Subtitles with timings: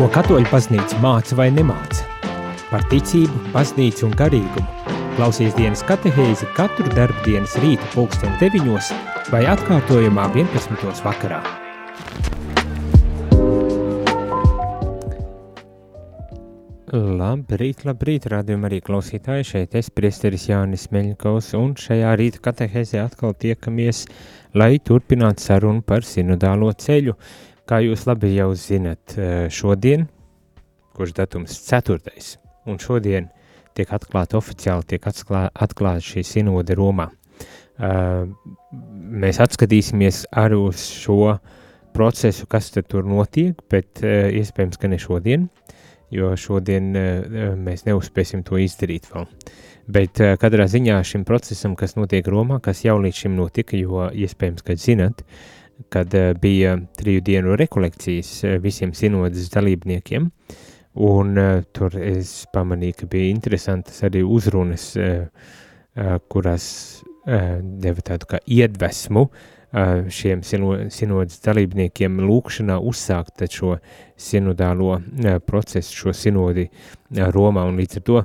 [0.00, 2.06] Ko katoļu baznīca māca vai nemāca?
[2.70, 4.94] Par ticību, baznīcu un garīgumu.
[5.18, 8.94] Klausies dienas katehēzi katru darbu dienas rīta pulksten 9
[9.28, 11.02] vai atkārtojumā 11.
[11.04, 11.42] vakarā.
[16.96, 23.36] Labrīt, labrīt, rādījumā arī klausītāji, šeit es, priesteris Jānis Meļņkaus, un šajā rīta katehēzē atkal
[23.36, 24.06] tiekamies,
[24.56, 27.18] lai turpinātu sarunu par sinodālo ceļu.
[27.70, 30.08] Kā jūs labi jau zinat, eh, šodien,
[30.98, 32.34] kurš datums 4.
[32.66, 33.28] un šodien
[33.78, 37.12] tiek atklāta oficiāli, tiek atklāta šī sinode Romā.
[37.80, 38.26] Uh,
[39.22, 41.38] mēs atskatīsimies arī uz šo
[41.94, 45.46] procesu, kas tur notiek, bet uh, iespējams, ka ne šodien,
[46.10, 49.30] jo šodien uh, mēs neuzspēsim to izdarīt vēl.
[49.88, 54.10] Bet uh, katrā ziņā šim procesam, kas notiek Romā, kas jau līdz šim notika, jo
[54.12, 60.28] iespējams, ka zinat, uh, kad uh, bija triju dienu rekolekcijas uh, visiem sinodas dalībniekiem,
[61.06, 65.24] un uh, tur es pamanīju, ka bija interesantas arī uzrunas, uh,
[66.00, 69.24] deva tādu kā iedvesmu
[70.10, 73.76] šiem sino, sinodas dalībniekiem lūkšanā uzsākt šo
[74.18, 74.96] sinodālo
[75.46, 76.64] procesu, šo sinodi
[77.34, 78.22] Romā, un līdz ar to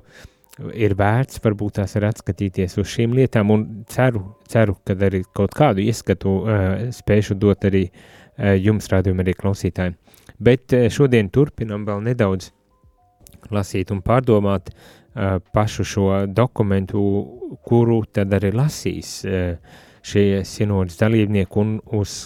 [0.73, 5.55] ir vērts varbūt tās ir atskatīties uz šīm lietām un ceru, ceru ka arī kaut
[5.55, 9.97] kādu ieskatu uh, spēšu dot arī uh, jums rādījumu arī klausītājiem.
[10.39, 12.51] Bet uh, šodien turpinam vēl nedaudz
[13.51, 17.03] lasīt un pārdomāt uh, pašu šo dokumentu,
[17.67, 22.19] kuru tad arī lasīs uh, šie sinodas dalībnieki un uz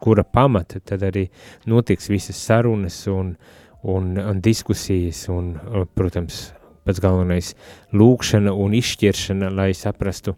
[0.00, 1.26] kura pamata tad arī
[1.68, 3.34] notiks visas sarunas un,
[3.82, 5.52] un, un diskusijas un,
[5.94, 6.48] protams,
[6.84, 7.52] pats galvenais
[7.92, 10.36] lūkšana un izšķiršana, lai saprastu,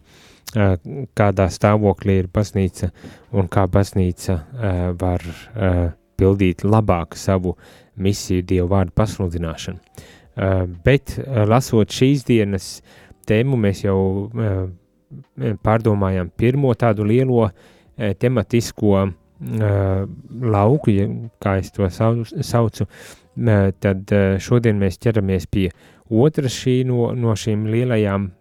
[1.17, 2.91] kādā stāvoklī ir baznīca
[3.33, 4.35] un kā baznīca
[5.01, 5.23] var
[6.19, 7.55] pildīt labāk savu
[7.97, 9.79] misiju Dievu vārdu pasludināšanu.
[10.85, 11.15] Bet
[11.49, 12.67] lasot šīs dienas
[13.29, 14.29] tēmu, mēs jau
[15.65, 17.49] pārdomājam pirmo tādu lielo
[17.97, 19.09] tematisko
[20.53, 20.95] lauku,
[21.41, 22.87] kā es to saucu,
[23.83, 25.67] tad šodien mēs ķeramies pie
[26.11, 28.31] Otra šī no, no šīm lielajām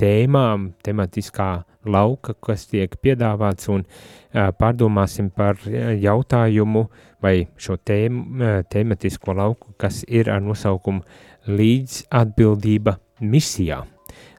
[0.00, 1.50] tēmām, tematiskā
[1.86, 6.86] lauka, kas tiek piedāvāts, un uh, pārdomāsim par jautājumu
[7.22, 11.04] vai šo tēmu, tematisko lauku, kas ir ar nosaukumu
[11.48, 13.82] līdz atbildība misijā.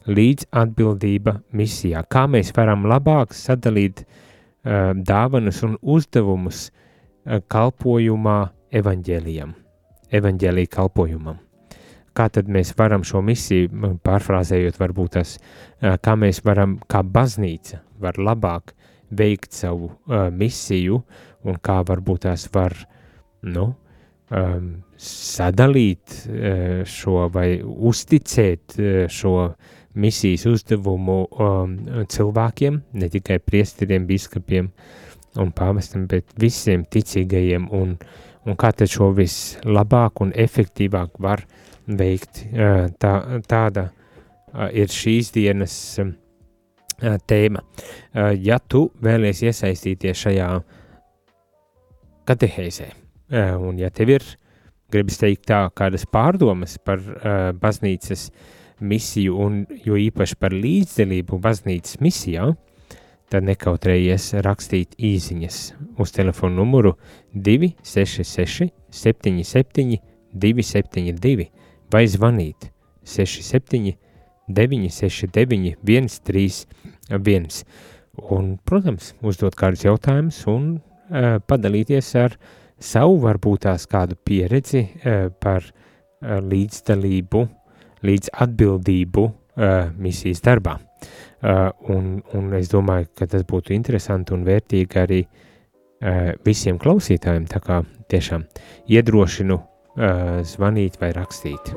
[0.07, 2.03] Līdz atbildība misijā.
[2.07, 8.39] Kā mēs varam labāk sadalīt uh, dāvanas un uzdevumus uh, kalpojumā
[8.77, 9.57] evaņģēlijam,
[10.17, 11.46] evaņģēlī kalpojumam
[12.17, 15.37] kā tad mēs varam šo misiju, pārfrāzējot, varbūt tas,
[15.81, 18.73] kā mēs varam, kā baznīca var labāk
[19.09, 21.01] veikt savu uh, misiju
[21.47, 22.75] un kā varbūt tās var,
[23.47, 23.69] nu,
[24.35, 24.69] um,
[24.99, 29.35] sadalīt uh, šo vai uzticēt uh, šo
[29.97, 31.77] misijas uzdevumu um,
[32.11, 34.67] cilvēkiem, ne tikai priesteriem, biskupiem
[35.39, 37.95] un pāvestam, bet visiem ticīgajiem un,
[38.45, 42.43] un kā tad šo vislabāk un efektīvāk var uh, veikt.
[42.99, 43.13] Tā,
[43.47, 43.89] tāda
[44.75, 45.75] ir šīs dienas
[47.29, 47.63] tēma.
[48.41, 50.49] Ja tu vēlies iesaistīties šajā
[52.27, 52.91] katehēzē,
[53.63, 54.25] un ja tev ir,
[54.91, 57.03] gribas teikt tā, kādas pārdomas par
[57.61, 58.29] baznīcas
[58.79, 62.49] misiju, un jo īpaši par līdzdalību baznīcas misijā,
[63.31, 65.57] tad nekautrējies rakstīt īsiņas
[65.99, 66.93] uz telefonu numuru
[67.35, 69.97] 266 77
[70.33, 71.49] 272
[71.91, 72.69] vai zvanīt
[73.07, 73.95] 67
[74.47, 77.63] 969 131.
[78.17, 82.37] Un, protams, uzdot kādus jautājumus un uh, padalīties ar
[82.81, 87.43] savu varbūt tās kādu pieredzi uh, par uh, līdzdalību,
[88.07, 90.79] līdz atbildību uh, misijas darbā.
[91.37, 97.45] Uh, un, un es domāju, ka tas būtu interesanti un vērtīgi arī uh, visiem klausītājiem,
[97.51, 98.47] tā kā tiešām
[98.89, 99.59] iedrošinu
[99.97, 101.71] zvanīt vai rakstīt.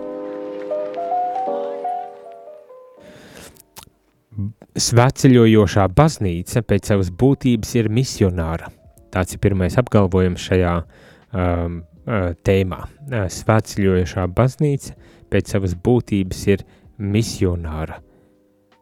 [4.81, 8.71] Svētceļojošā baznīca pēc savas būtības ir misionāra.
[9.11, 12.85] Tāds ir pirmais apgalvojums šajā um, uh, tēmā.
[13.09, 14.95] Uh, svētceļojošā baznīca
[15.33, 16.65] pēc savas būtības ir
[17.01, 17.99] misionāra.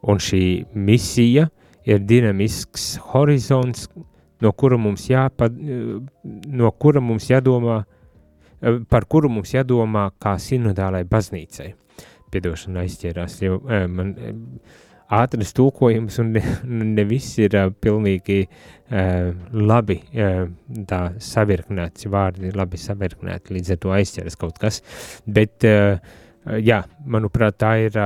[0.03, 1.49] Un šī misija
[1.89, 3.89] ir dinamisks horizons,
[4.45, 5.57] no kura mums, jāpad,
[6.23, 7.98] no kura mums jādomā, Eh,
[8.91, 11.73] par kuru mums jādomā kā sinodālai baznīcai.
[12.33, 14.35] Piedošana aizķērās, jo eh, man eh,
[15.19, 16.43] ātras tulkojums, un ne,
[16.99, 18.43] ne viss ir pilnīgi
[18.89, 19.99] labi
[20.89, 24.79] tā savirknēts, vārdi labi savirknēti, līdz ar to aizķeras kaut kas,
[25.29, 25.67] bet,
[26.65, 27.99] jā, manuprāt, tā ir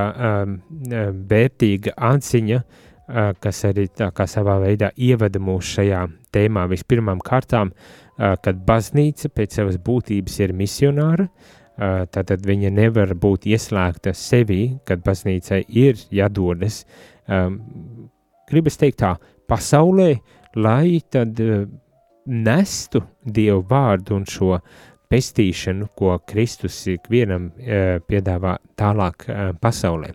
[1.31, 2.91] vērtīga atziņa, uh,
[3.39, 9.31] kas arī tā kā savā veidā ievada mūs šajā tēmā vispirmām kārtām, uh, kad baznīca
[9.33, 15.97] pēc savas būtības ir misionāra, uh, Tātad viņa nevar būt ieslēgta sevi, kad baznīcai ir
[16.13, 16.83] jādodas.
[18.49, 19.15] Gribas teikt tā,
[19.49, 20.11] pasaulē,
[20.55, 21.39] lai tad
[22.29, 24.59] nestu Dievu vārdu un šo
[25.09, 27.49] pestīšanu, ko Kristus ikvienam
[28.05, 29.25] piedāvā tālāk
[29.61, 30.13] pasaulē.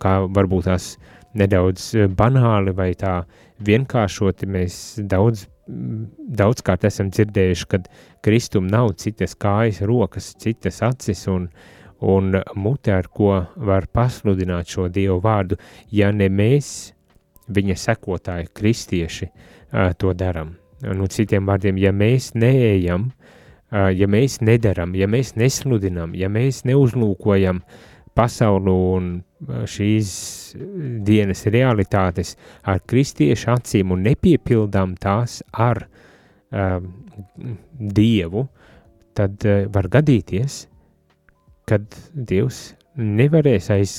[0.00, 0.94] Kā varbūt tās
[1.36, 3.20] nedaudz banāli vai tā
[3.64, 7.80] vienkāršoti mēs daudz daudzkārt esam dzirdējuši, ka
[8.24, 11.48] Kristum nav citas kājas, rokas, citas acis un,
[12.00, 15.58] un mute, ar ko var pasludināt šo Dievu vārdu,
[15.92, 16.94] ja ne mēs,
[17.48, 19.30] viņa sekotāji, kristieši,
[20.00, 20.56] to darām.
[20.84, 23.10] Nu, citiem vārdiem, ja mēs neejam,
[23.72, 27.64] ja mēs nedaram, ja mēs nesludinām, ja mēs neuzlūkojam
[28.18, 29.10] pasaulu un
[29.70, 30.10] šīs
[31.06, 32.34] dienas realitātes
[32.66, 35.84] ar kristiešu acīm un nepiepildām tās ar
[36.50, 36.90] um,
[37.78, 38.48] dievu,
[39.18, 40.64] tad uh, var gadīties,
[41.68, 43.96] kad dievs nevarēs aiz,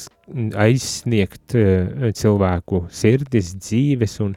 [0.59, 4.35] aizsniegt uh, cilvēku sirdis, dzīves un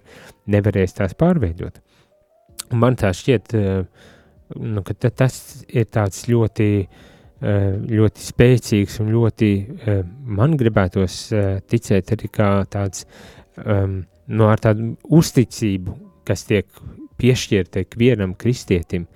[0.50, 1.82] nevarēs tās pārveidot.
[2.72, 4.12] Man tā šķiet, uh,
[4.62, 7.11] nu, ka tas ir tāds ļoti uh, Eh,
[7.42, 10.02] ļoti spēcīgs un ļoti eh,
[10.38, 13.06] man gribētos eh, ticēt arī kā tāds
[13.58, 15.96] um, no ar tādu uzticību,
[16.28, 16.68] kas tiek
[17.18, 19.06] piešķirta ikvienam kristietim,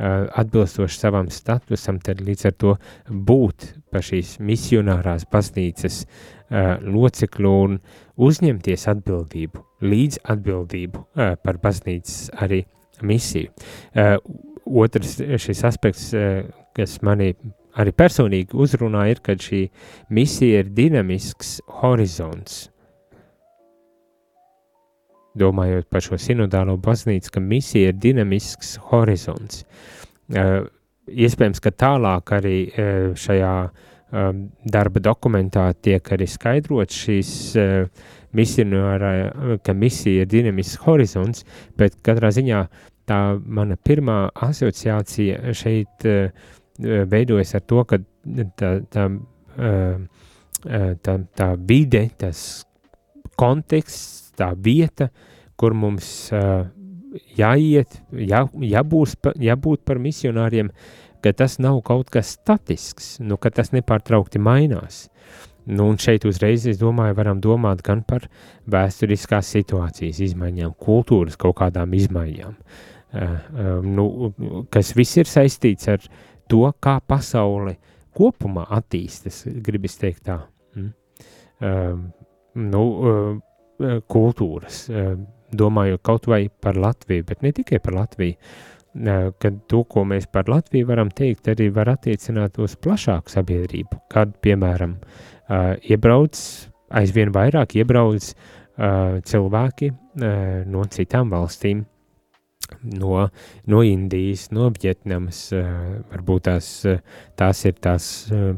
[0.00, 2.70] atbilstoši savam statusam, tad līdz ar to
[3.10, 5.98] būt par šīs misionārās baznīcas
[6.86, 7.74] loceklu un
[8.16, 11.04] uzņemties atbildību, līdz atbildību
[11.44, 12.62] par baznīcas arī
[13.04, 13.52] misiju.
[14.64, 16.08] Otrs šis aspekts,
[16.72, 17.34] kas mani
[17.78, 19.66] arī personīgi uzrunā, ir, ka šī
[20.10, 22.68] misija ir dinamisks horizonts.
[25.38, 29.62] Domājot par šo sinodālo baznīcu, ka misija ir dinamisks horizonts.
[30.30, 30.66] Uh,
[31.06, 38.06] iespējams, ka tālāk arī uh, šajā um, darba dokumentā tiek arī skaidrots šīs uh,
[38.36, 39.12] misionārā,
[39.66, 41.46] ka misija ir dinamisks horizonts,
[41.78, 42.64] bet katrā ziņā
[43.10, 44.20] tā mana pirmā
[44.50, 46.50] asociācija šeit uh,
[46.80, 48.00] veidojas ar to, ka
[48.58, 49.06] tā, tā,
[51.04, 52.64] tā, tā vide, tas
[53.40, 55.10] konteksts, tā vieta,
[55.60, 56.30] kur mums
[57.36, 58.44] jāiet, jā,
[58.74, 60.70] jābūs, jābūt par misionāriem,
[61.20, 65.08] ka tas nav kaut kas statisks, nu, ka tas nepārtraukti mainās.
[65.70, 68.24] Nu, un šeit uzreiz, es domāju, varam domāt gan par
[68.72, 74.32] vēsturiskās situācijas izmaiņām, kultūras kaut kādām izmaiņām, uh, uh, nu,
[74.72, 77.76] kas viss ir saistīts ar uh, to, kā pasaule
[78.16, 80.40] kopumā attīstas, gribas teikt tā.
[80.76, 80.90] Mm.
[81.60, 82.02] Uh,
[82.70, 85.14] nu, uh, kultūras, uh,
[85.56, 90.28] domājot kaut vai par Latviju, bet ne tikai par Latviju, uh, kad to, ko mēs
[90.32, 96.40] par Latviju varam teikt, arī var attiecināt uz plašāku sabiedrību, kad, piemēram, uh, iebrauc,
[97.00, 101.84] aizvien vairāk iebrauc uh, cilvēki uh, no citām valstīm,
[102.82, 103.28] no,
[103.66, 105.48] no Indijas, no Vietnamas.
[105.52, 105.70] Eh,
[106.12, 107.00] varbūt tās, eh,
[107.38, 108.54] tās ir tās eh,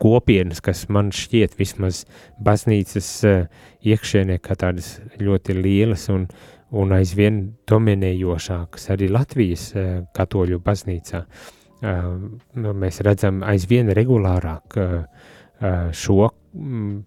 [0.00, 2.04] kopienas, kas man šķiet vismaz
[2.42, 3.10] baznīcas
[3.86, 6.26] iekšēnē kā tādas ļoti lielas un,
[6.72, 9.68] un aizvien dominējošākas arī Latvijas
[10.16, 11.22] katoļu baznīcā.
[12.56, 14.78] Mēs redzam aizvien regulārāk
[15.92, 16.30] šo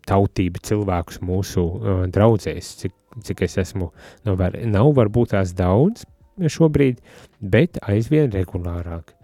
[0.09, 1.65] tautību cilvēkus mūsu
[2.13, 3.91] draudzēs, cik cik es esmu
[4.27, 4.67] novērojis.
[4.67, 6.05] Nu, nav varbūt tās daudz
[6.39, 7.01] šobrīd,
[7.41, 9.15] bet aizvien regulārāk.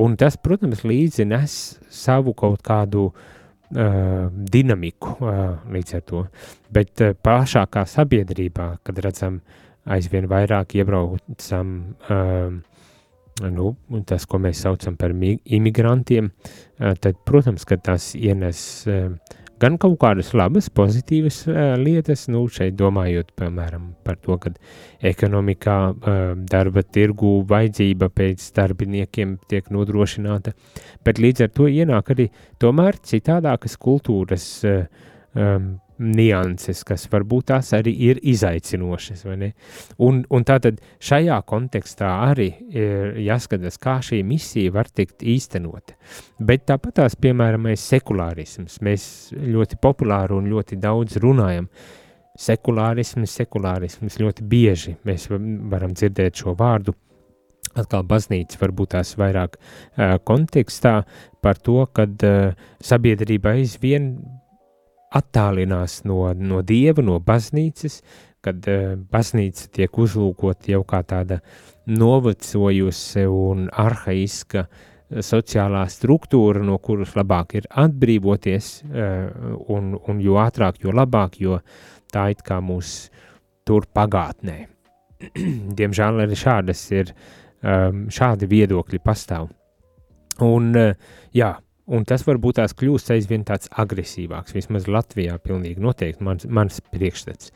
[0.00, 1.54] Un tas, protams, līdzi nes
[1.90, 5.40] savu kaut kādu uh, dinamiku uh,
[5.72, 6.24] līdz ar to.
[6.72, 9.40] Bet uh, plašākā sabiedrībā, kad redzam
[9.90, 11.74] aizvien vairāk iebraucam,
[12.06, 12.54] uh,
[13.50, 13.74] nu,
[14.06, 19.10] tas, ko mēs saucam par imigrantiem, uh, tad, protams, ka tas ienes uh,
[19.60, 24.54] gan kaut kādas labas, pozitīvas uh, lietas, nu, šeit domājot, piemēram, par to, ka
[25.12, 30.54] ekonomikā, uh, darba tirgu vajadzība pēc darbiniekiem tiek nodrošināta,
[31.06, 32.30] bet līdz ar to ienāk arī
[32.62, 34.82] tomēr citādākas kultūras uh,
[35.34, 39.26] um, nianses, kas varbūt tās arī ir izaicinošas.
[40.00, 45.96] Un, un tātad šajā kontekstā arī ir jāskatās, kā šī misija var tikt īstenota.
[46.40, 49.04] Bet tāpat tās, piemēram, sekulārisms, mēs
[49.36, 51.68] ļoti populāri un ļoti daudz runājam.
[52.40, 56.94] Sekulārisms, sekulārisms ļoti bieži mēs varam dzirdēt šo vārdu
[57.78, 61.00] atkal baznīca varbūt tās vairāk uh, kontekstā
[61.44, 64.14] par to, ka uh, sabiedrība aizvien
[65.16, 68.00] attālinās no, no dieva, no baznīcas,
[68.44, 71.40] kad uh, baznīca tiek uzlūkota jau kā tāda
[71.90, 74.66] novecojusi un arhaiska
[75.10, 81.58] sociālā struktūra, no kuras labāk ir atbrīvoties, uh, un, un jo ātrāk, jo labāk, jo
[82.12, 83.10] tā it kā mūs
[83.66, 84.58] tur pagātnē.
[85.78, 89.50] Diemžēl arī šādas ir um, šādi viedokļi pastāv.
[90.46, 91.52] Un, uh, jā,
[91.90, 97.52] un tas varbūt tās kļūst aizvien tāds agresīvāks, vismaz Latvijā pilnīgi noteikti mans, mans priekšstats.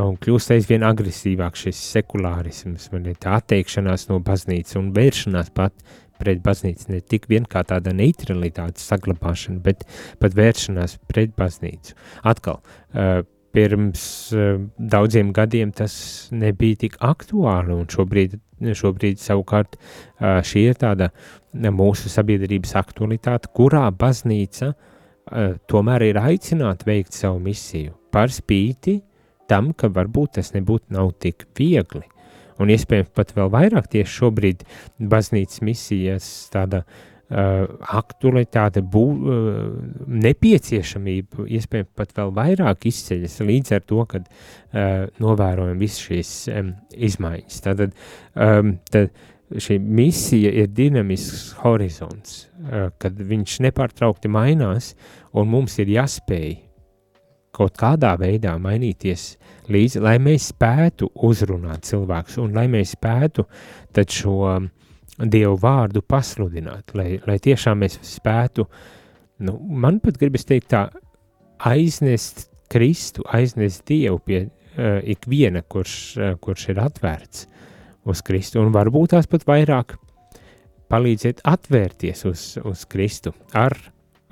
[0.00, 5.74] Un kļūst aizvien agresīvāks šis sekulārisms, tā atteikšanās no baznīcas un vēršanās pat
[6.20, 9.86] pret baznīcu, ne tik vien kā tāda neutralitātes saglabāšana, bet
[10.20, 11.96] pat vēršanās pret baznīcu.
[12.28, 13.22] Atkal, uh,
[13.56, 14.04] pirms
[14.36, 15.94] uh, daudziem gadiem tas
[16.30, 19.76] nebija tik aktuāli, un šobrīd šobrīd savukārt
[20.20, 21.10] šī ir tāda
[21.52, 24.72] mūsu sabiedrības aktualitāte, kurā baznīca
[25.70, 29.00] tomēr ir aicināta veikt savu misiju par spīti
[29.50, 32.04] tam, ka varbūt tas nebūtu nav tik viegli.
[32.60, 34.66] Un iespējams pat vēl vairāk tieši šobrīd
[35.10, 39.58] baznīcas misijas tāda uh, aktualitāte, bū, uh,
[40.10, 46.72] nepieciešamība, iespējams, pat vēl vairāk izceļas līdz ar to, kad uh, novērojam visas šīs um,
[46.90, 47.60] izmaiņas.
[47.66, 47.94] Tātad
[48.34, 49.14] um, tad
[49.50, 54.96] šī misija ir dinamisks horizons, uh, kad viņš nepārtraukti mainās,
[55.30, 56.58] un mums ir jāspēj
[57.54, 59.36] kaut kādā veidā mainīties
[59.70, 63.46] līdzi, lai mēs spētu uzrunāt cilvēkus, un lai mēs spētu
[64.18, 64.36] šo
[65.20, 68.64] Dievu vārdu pasludināt, lai, lai tiešām mēs spētu,
[69.44, 70.86] nu, man pat gribas teikt tā,
[71.68, 77.46] aiznest Kristu, aiznest Dievu pie uh, ikviena, kurš, uh, kurš ir atvērts
[78.08, 79.98] uz Kristu, un varbūt tās pat vairāk
[80.90, 83.76] palīdziet atvērties uz, uz Kristu ar,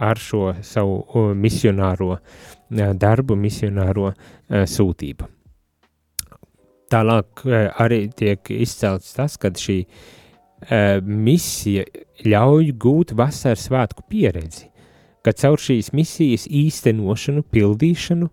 [0.01, 2.23] ar šo savu uh, misionāro uh,
[2.97, 5.35] darbu, misionāro uh, sūtību.
[6.89, 7.43] Tālāk
[7.85, 10.07] arī tiek izcelts tas, ka šī uh,
[11.05, 11.85] misija
[12.27, 14.69] ļauj gūt vasaras svētku pieredzi,
[15.23, 18.29] ka caur šīs misijas īstenošanu, pildīšanu,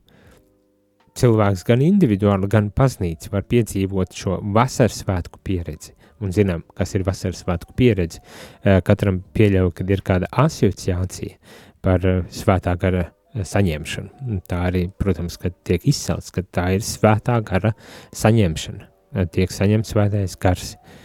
[1.16, 5.94] cilvēks gan individuāli, gan baznīca var piedzīvot šo vasaras svētku pieredzi.
[6.24, 8.22] Un zinām, kas ir vasaras svētku pieredze.
[8.64, 11.36] Uh, katram pieļauj, kad ir kāda asociācija
[11.84, 14.40] par uh, svētā gara saņemšanu.
[14.48, 17.74] Tā arī, protams, kad tiek izcelts, ka tā ir svētā gara
[18.16, 18.88] saņemšana.
[19.36, 20.76] Tiek saņemts svētais gars.
[20.76, 21.05] Uh, Eh,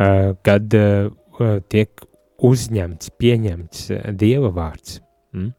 [0.00, 1.10] kad eh,
[1.68, 2.04] tiek
[2.40, 5.00] uzņemts, pieņemts eh, Dieva vārds.
[5.36, 5.50] Mm?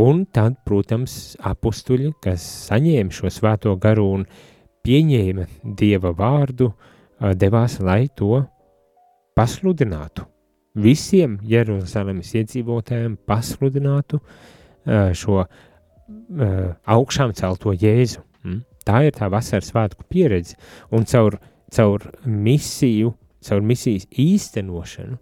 [0.00, 4.26] Un tad, protams, apstuļi, kas saņēma šo svēto garu un
[4.86, 5.46] pieņēma
[5.78, 6.70] Dieva vārdu,
[7.36, 8.38] devās, lai to
[9.36, 10.24] pasludinātu.
[10.78, 14.22] Visiem Jeruzalemes iedzīvotājiem pasludinātu
[15.18, 15.42] šo
[16.86, 18.22] augšām celto Jēzu.
[18.46, 18.62] Mm?
[18.86, 20.54] Tā ir tā vasaras svētku pieredze,
[20.94, 21.40] un caur,
[21.74, 23.10] caur misiju
[23.44, 25.18] caur misijas īstenošanu,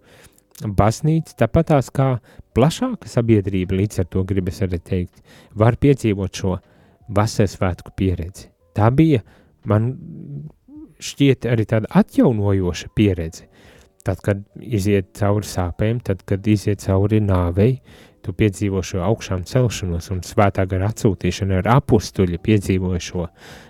[0.67, 2.09] baznīca, tāpat tās kā
[2.57, 5.21] plašāka sabiedrība, līdz ar to gribas arī teikt,
[5.55, 6.57] var piedzīvot šo
[7.15, 8.49] vasaras svētku pieredzi.
[8.75, 9.21] Tā bija,
[9.69, 9.93] man
[10.99, 13.47] šķiet, arī tāda atjaunojoša pieredze.
[14.03, 17.79] Tad, kad iziet cauri sāpēm, tad, kad iziet cauri nāvei,
[18.23, 23.27] tu piedzīvo šo augšām celšanos un svētā gara atsūtīšanu ar apustuļu piedzīvoju šo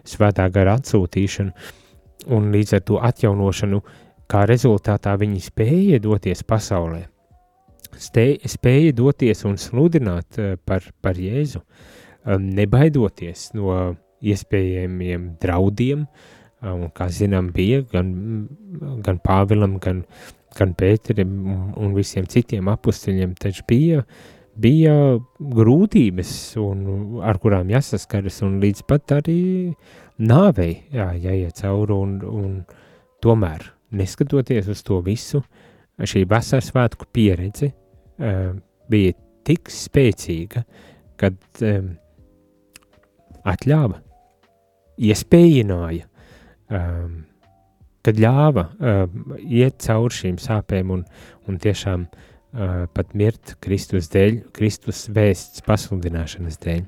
[0.10, 3.91] svētā gara atsūtīšanu un līdz ar to atjaunošanu uh,
[4.29, 7.03] kā rezultātā viņi spēja doties pasaulē,
[8.00, 11.62] spēja doties un sludināt eh, par, par Jēzu,
[12.25, 16.03] um, nebaidoties no iespējamiem draudiem,
[16.67, 18.12] un, kā zinām, bija gan,
[19.05, 20.03] gan Pāvilam, gan,
[20.57, 21.31] gan Pēterim
[21.79, 24.03] un visiem citiem apustuļiem, taču bija,
[24.59, 24.93] bija
[25.39, 26.83] grūtības, un,
[27.24, 29.39] ar kurām jāsaskaras, un līdz pat arī
[30.19, 32.55] nāvei jā, jāiet cauri, un, un
[33.24, 35.41] tomēr neskatoties uz to visu,
[36.00, 38.53] šī vasaras svētku pieredze uh,
[38.89, 39.15] bija
[39.48, 40.63] tik spēcīga,
[41.19, 41.91] kad um,
[43.50, 44.00] atļāva,
[45.10, 46.08] iespējināja,
[46.75, 47.19] um,
[48.05, 51.03] kad ļāva um, iet cauri šīm sāpēm un,
[51.50, 56.88] un tiešām uh, pat mirt Kristus dēļ, Kristus vēsts pasludināšanas dēļ.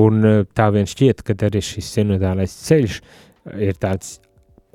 [0.00, 0.24] Un
[0.56, 3.00] tā vien šķiet, ka arī šis sinodālais ceļš
[3.60, 4.14] ir tāds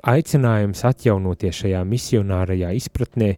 [0.08, 3.32] aicinājums atjaunoties šajā misionārajā izpratnē,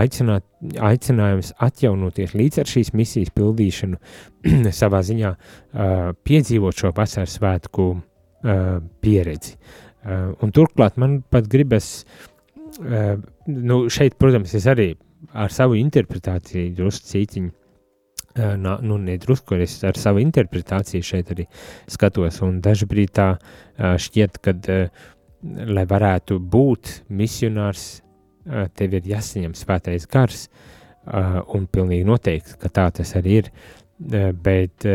[0.00, 0.46] aicināt,
[0.80, 3.98] aicinājums atjaunoties līdz ar šīs misijas pildīšanu,
[4.80, 5.32] savā ziņā
[6.26, 7.88] piedzīvot šo vasaras svētku
[9.04, 9.56] pieredzi.
[10.44, 12.04] Un turklāt man pat gribas,
[13.48, 14.92] nu šeit, protams, es arī
[15.32, 17.52] ar savu interpretāciju drusku cītiņu,
[18.34, 21.46] nu, nedrusku, es ar savu interpretāciju šeit arī
[21.90, 23.28] skatos, dažbrīd tā
[23.78, 25.04] šķiet, kad uh,
[25.44, 28.00] lai varētu būt misionārs,
[28.76, 30.48] tev ir jāsaņem svētais gars,
[31.54, 33.50] un pilnīgi noteikti, ka tā tas arī ir,
[34.44, 34.86] bet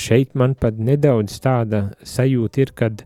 [0.00, 3.04] šeit man pat nedaudz tāda sajūta ir, kad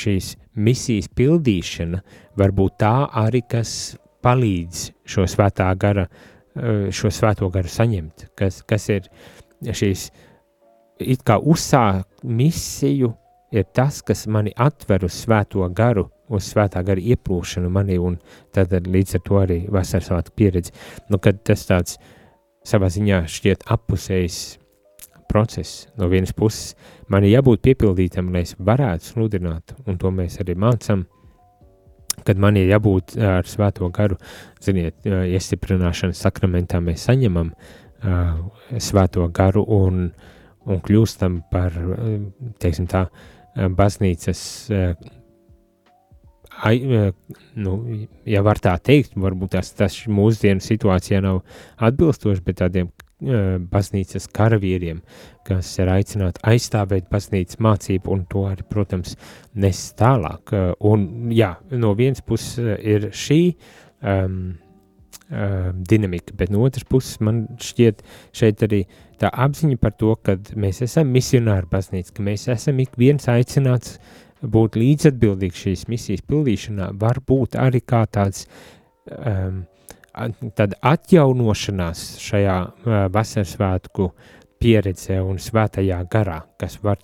[0.00, 2.02] šīs misijas pildīšana
[2.38, 2.94] var būt tā
[3.24, 6.06] arī, kas palīdz šo svētā gara,
[6.92, 9.08] šo svēto garu saņemt, kas, kas ir
[9.64, 10.10] šīs
[11.00, 13.14] it kā uzsākt misiju,
[13.50, 18.18] ir tas, kas mani atver uz svēto garu, uz svētā gara ieplūšanu manī, un
[18.54, 20.74] tad līdz ar to arī vasaras svētku pieredzi.
[21.10, 21.98] Nu, kad tas tāds
[22.66, 24.40] savā ziņā šķiet appusējs
[25.30, 25.88] process.
[25.98, 26.74] No vienas puses,
[27.10, 31.06] man ir jābūt piepildītam, lai es varētu sludināt, un to mēs arī mācām.
[32.26, 34.18] Kad man ir jābūt ar svēto garu,
[34.62, 38.34] ziniet, iestiprināšanas sakramentā mēs saņemam uh,
[38.76, 40.10] svēto garu un,
[40.68, 41.78] un kļūstam par,
[42.60, 44.94] teiksim tā, uh, baznīcas, eh,
[46.62, 47.12] ai, eh,
[47.54, 51.42] nu, ja var tā teikt, varbūt tas, tas mūsdienu situācijā nav
[51.78, 52.90] atbilstoši, bet tādiem
[53.20, 55.02] baznīcas karavīriem,
[55.44, 59.12] kas ir aicināti aizstāvēt baznīcas mācību un to arī, protams,
[59.54, 60.54] nes tālāk.
[60.80, 63.42] Un, jā, no vienas puses ir šī
[64.00, 64.56] um,
[65.30, 68.02] uh, dinamika, bet no otras puses man šķiet
[68.36, 68.84] šeit arī
[69.20, 73.98] tā apziņa par to, ka mēs esam misionāri baznīca, ka mēs esam ik viens aicināts
[74.40, 78.46] būt līdzatbildīgs šīs misijas pildīšanā, var būt arī kā tāds
[79.04, 79.64] um,
[80.56, 84.10] tad atjaunošanās šajā uh, vasaras svētku
[84.60, 87.00] pieredzē un svētajā garā, kas var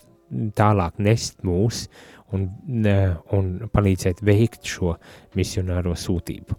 [0.56, 1.87] tālāk nest mūs
[2.35, 2.49] un,
[2.88, 4.96] uh, un palīdzēt veikt šo
[5.37, 6.56] misionāro sūtību.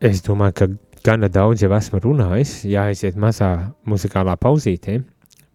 [0.00, 0.66] Es domāju, ka
[1.04, 3.50] gana daudz jau esmu runājis, jāaiziet mazā
[3.88, 4.98] muzikālā pauzītē,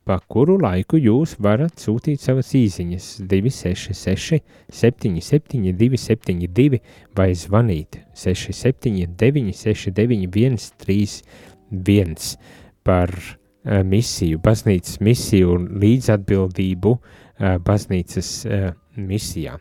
[0.05, 4.41] pa kuru laiku jūs varat sūtīt savas īsiņas 266,
[4.73, 6.79] 77, 272
[7.17, 12.33] vai zvanīt 679, 691, 31
[12.85, 18.67] par uh, misiju, baznīcas misiju un līdzatbildību uh, baznīcas uh,
[18.97, 19.59] misijā.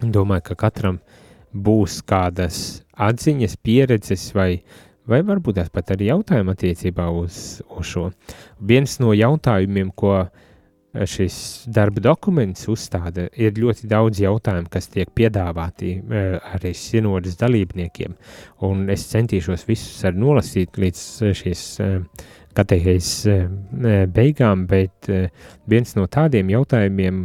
[0.00, 1.02] Domāju, ka katram
[1.52, 4.78] būs kādas atziņas, pieredzes vai uh,
[5.10, 8.06] vai varbūt tās pat arī jautājumi attiecībā uz, uz šo.
[8.70, 10.30] Viens no jautājumiem, ko eh,
[11.10, 11.36] šis
[11.72, 18.18] darba dokuments uzstāda, ir ļoti daudz jautājumu, kas tiek piedāvāti eh, arī sinodas dalībniekiem,
[18.66, 21.64] un es centīšos visus ar nolasīt līdz eh, šīs
[22.50, 23.08] katehēs
[24.10, 25.06] beigām, bet
[25.70, 27.20] viens no tādiem jautājumiem,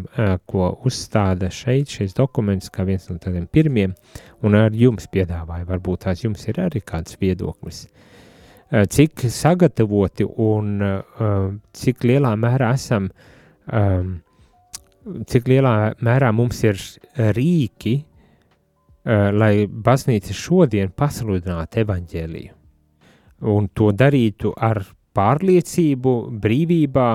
[0.46, 3.96] ko uzstāda šeit šis dokuments, kā viens no tādiem pirmiem,
[4.46, 5.68] un ar jums piedāvāju.
[5.70, 7.86] Varbūt tās jums ir arī kāds viedoklis.
[8.72, 13.12] Eh, cik sagatavoti un uh, cik lielā mērā esam,
[13.70, 14.18] um,
[15.30, 16.82] cik lielā mērā mums ir
[17.38, 22.62] rīki, uh, lai baznīca šodien pasludinātu evaņģēliju
[23.52, 24.82] un to darītu ar
[25.16, 27.10] pārliecību, brīvībā,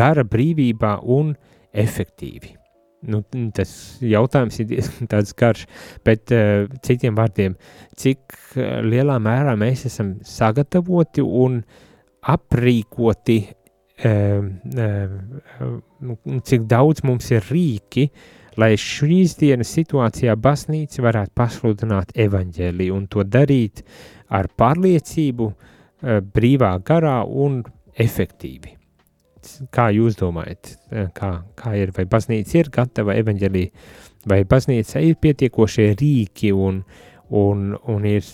[0.00, 1.34] gara brīvībā un
[1.70, 2.59] efektīvi.
[3.08, 3.22] Nu,
[3.56, 3.70] tas
[4.04, 5.08] jautājums ir diezgan
[5.40, 5.64] garš,
[6.04, 7.54] bet uh, citiem vārdiem,
[7.96, 11.62] cik uh, lielā mērā mēs esam sagatavoti un
[12.28, 13.38] aprīkoti,
[14.04, 14.50] uh,
[14.84, 18.10] uh, cik daudz mums ir rīki,
[18.60, 23.80] lai šīs dienas situācijā baznīca varētu pasludināt evaņģēliju un to darīt
[24.28, 27.62] ar pārliecību, uh, brīvā garā un
[27.96, 28.79] efektīvi
[29.74, 33.64] kā jūs domājat, eh, kā, kā ir, vai baznīca ir gatava evaņģēlī,
[34.30, 36.82] vai baznīca ir pietiekošie rīki un,
[37.30, 38.26] un, un ir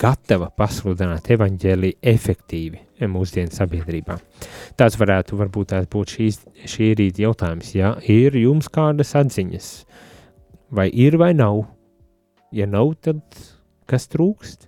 [0.00, 4.18] gatava pasludināt evaņģēlī efektīvi mūsdienu sabiedrībā.
[4.76, 9.70] Tas varētu varbūt tās būt šīs, šī rīta jautājums, ja ir jums kādas atziņas,
[10.74, 11.64] vai ir vai nav,
[12.52, 13.22] ja nav, tad
[13.88, 14.66] kas trūkst?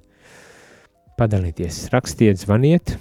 [1.20, 2.94] Padalieties, rakstiet, zvaniet,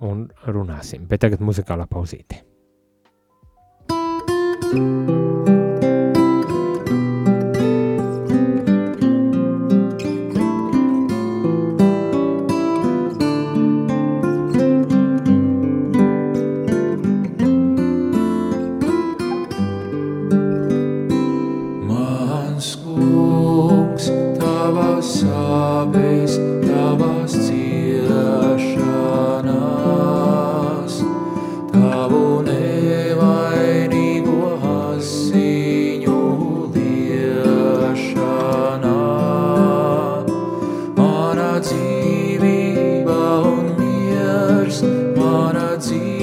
[0.00, 1.06] un runāsim.
[1.08, 2.42] Bet tagad muzikālā pauzīte.
[4.66, 5.65] karstajā
[45.78, 46.15] dear.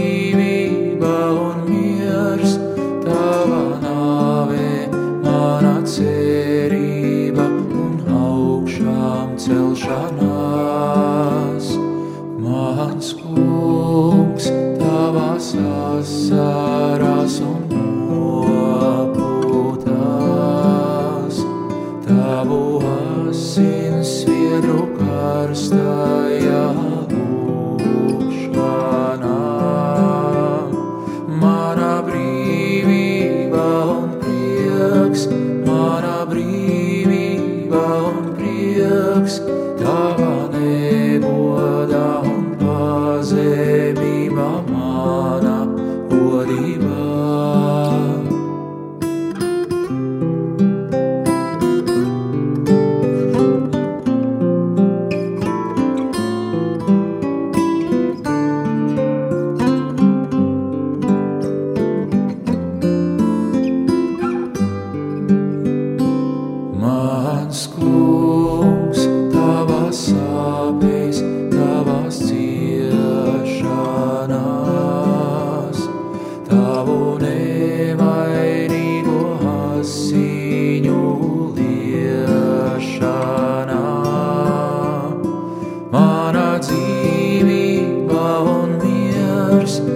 [89.54, 89.93] words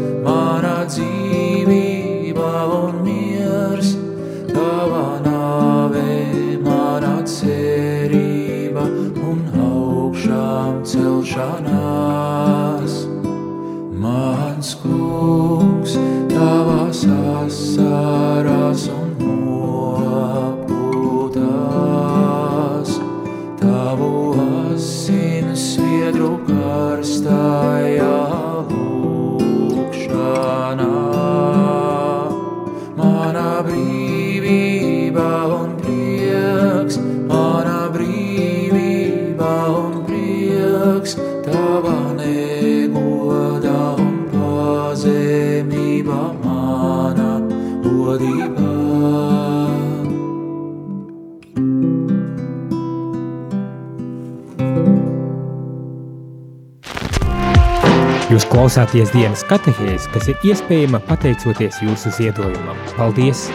[58.77, 62.77] klausāties dienas katehēs, kas ir iespējama pateicoties jūsu ziedojumam.
[62.93, 63.47] Paldies!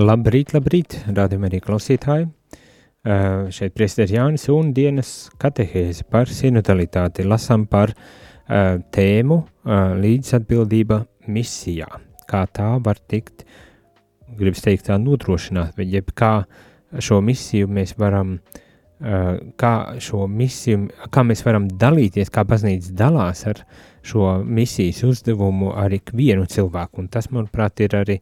[0.00, 2.30] Labrīt, labrīt, rādījumā arī klausītāji.
[3.04, 11.04] Uh, šeit priesteris Jānis un dienas katehēze par sinodalitāti lasām par uh, tēmu uh, līdzatbildība
[11.28, 11.92] misijā.
[12.24, 13.44] Kā tā var tikt,
[14.32, 16.38] gribas teikt, tā nodrošināt, jeb kā
[17.02, 18.60] šo misiju mēs varam, uh,
[19.60, 23.64] kā šo misiju, kā mēs varam dalīties, kā baznīca dalās ar
[24.04, 27.02] šo misijas uzdevumu ar ikvienu cilvēku.
[27.02, 28.18] Un tas, manuprāt, ir arī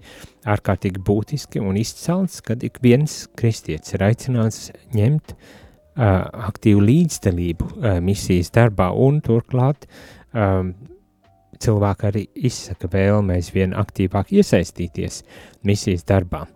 [0.49, 8.01] ārkārtīgi būtiski un izcelts, kad ik viens kristietis ir aicināts ņemt uh, aktīvu līdzdalību uh,
[8.01, 9.87] misijas darbā un turklāt
[10.33, 15.23] cilvēki arī izsaka vēlme aizvien aktīvāk iesaistīties
[15.69, 16.47] misijas darbā,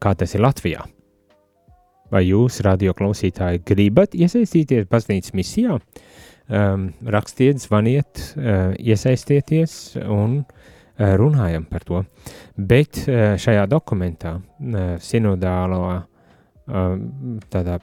[0.00, 0.86] kā tas ir Latvijā.
[2.08, 5.76] Vai jūs, radio klausītāji, gribat iesaistīties baznīcas misijā?
[6.48, 12.00] Um, rakstiet, zvaniet, uh, iesaistieties un uh, runājam par to.
[12.56, 16.94] Bet uh, šajā dokumentā, uh, sinodālā uh,
[17.52, 17.76] tādā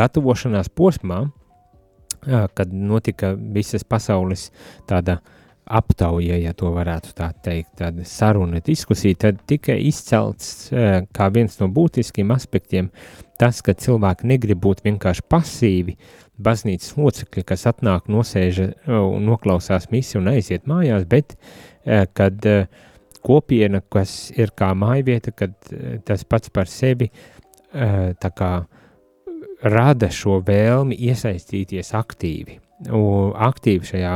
[0.00, 4.48] gatavošanās posmā, uh, kad notika visas pasaules
[4.88, 5.18] tāda
[5.66, 11.58] aptauja, ja to varētu tā teikt, tāda saruna, diskusija, tad tika izcelts uh, kā viens
[11.60, 12.90] no būtiskiem aspektiem
[13.40, 15.96] tas, ka cilvēki negrib būt vienkārši pasīvi
[16.42, 18.60] baznīcas locekļi, kas atnāk, nosēž
[18.92, 21.36] un noklausās misiju un aiziet mājās, bet
[22.16, 22.44] kad
[23.24, 25.54] kopiena, kas ir kā mājvieta, kad
[26.06, 27.10] tas pats par sevi
[27.72, 28.50] tā kā
[29.64, 32.58] rada šo vēlmi iesaistīties aktīvi,
[33.48, 34.14] aktīvi šajā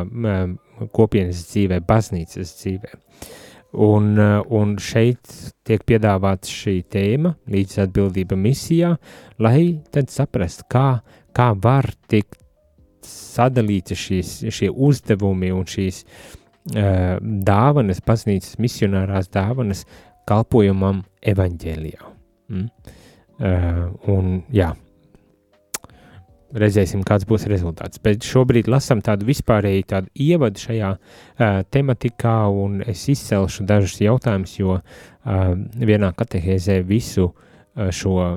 [0.94, 2.96] kopienas dzīvē, baznīcas dzīvē.
[3.86, 5.30] Un, un šeit
[5.66, 8.96] tiek piedāvāta šī tēma, līdzatbildība misijā,
[9.38, 10.88] lai tad saprastu, kā,
[11.36, 12.40] kā var tikt
[13.06, 19.86] sadalīti šīs, šie uzdevumi un šīs uh, dāvanas, baznīcas misionārās dāvanas
[20.28, 22.12] kalpojumam evaņģēlijā.
[22.50, 22.96] Mm?
[23.40, 24.74] Uh, un jā,
[26.56, 28.00] redzēsim, kāds būs rezultāts.
[28.02, 34.56] Bet šobrīd lasām tādu vispārēju tādu ievadu šajā uh, tematikā, un es izcelšu dažus jautājumus,
[34.58, 38.36] jo uh, vienā katehēzē visu uh, šo uh,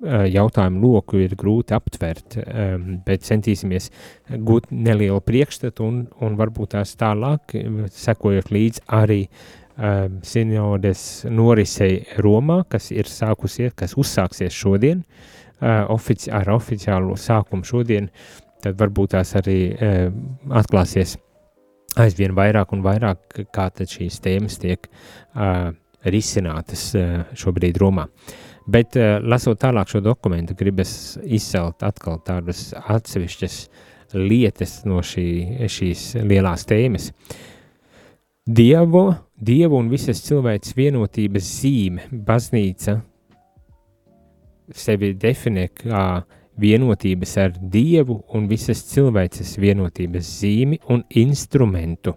[0.00, 3.90] jautājumu loku ir grūti aptvert, um, bet centīsimies
[4.30, 7.56] gūt nelielu priekšstatu un, un varbūt tās tālāk,
[7.92, 16.30] sekojot līdz arī uh, sinodes norisei Romā, kas ir sākusies, kas uzsāksies šodien, uh, ofici
[16.34, 18.10] ar oficiālu sākumu šodien,
[18.62, 19.60] tad varbūt tās arī
[20.50, 21.16] atklāsies
[21.98, 24.86] aizvien vairāk un vairāk, kā šīs tēmas tiek
[26.06, 26.92] risinātas
[27.38, 28.06] šobrīd Romā.
[28.68, 33.62] Bet, lasot tālāk šo dokumentu, gribas izcelt atkal tādas atsevišķas
[34.14, 35.28] lietas no šī,
[35.68, 37.10] šīs lielās tēmas.
[38.48, 42.98] Dievu, Dievu un visas cilvēces vienotības zīme, baznīca
[44.74, 46.04] sevi definē kā
[46.58, 52.16] vienotības ar Dievu un visas cilvēces vienotības zīmi un instrumentu.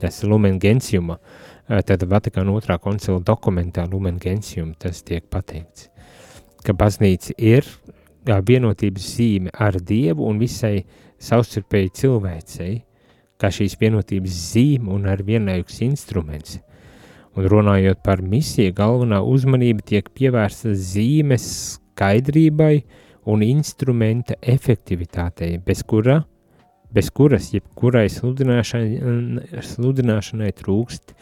[0.00, 1.16] Tas ir Lumen Gentiuma,
[1.66, 5.88] tad Vatikāna otrā koncila dokumentā Lumen Gentium tas tiek pateikts,
[6.64, 7.64] ka baznīca ir
[8.26, 10.84] vienotības zīme ar Dievu un visai
[11.22, 12.74] savstarpēji cilvēcei,
[13.40, 16.58] kā šīs vienotības zīme un ar vienlaikus instruments.
[17.36, 21.46] Un runājot par misiju, galvenā uzmanība tiek pievērsta zīmes
[21.96, 22.74] skaidrībai
[23.32, 26.20] un instrumenta efektivitātei, bez, kura,
[26.92, 31.16] bez kuras jebkurai sludināšanai, sludināšanai trūkst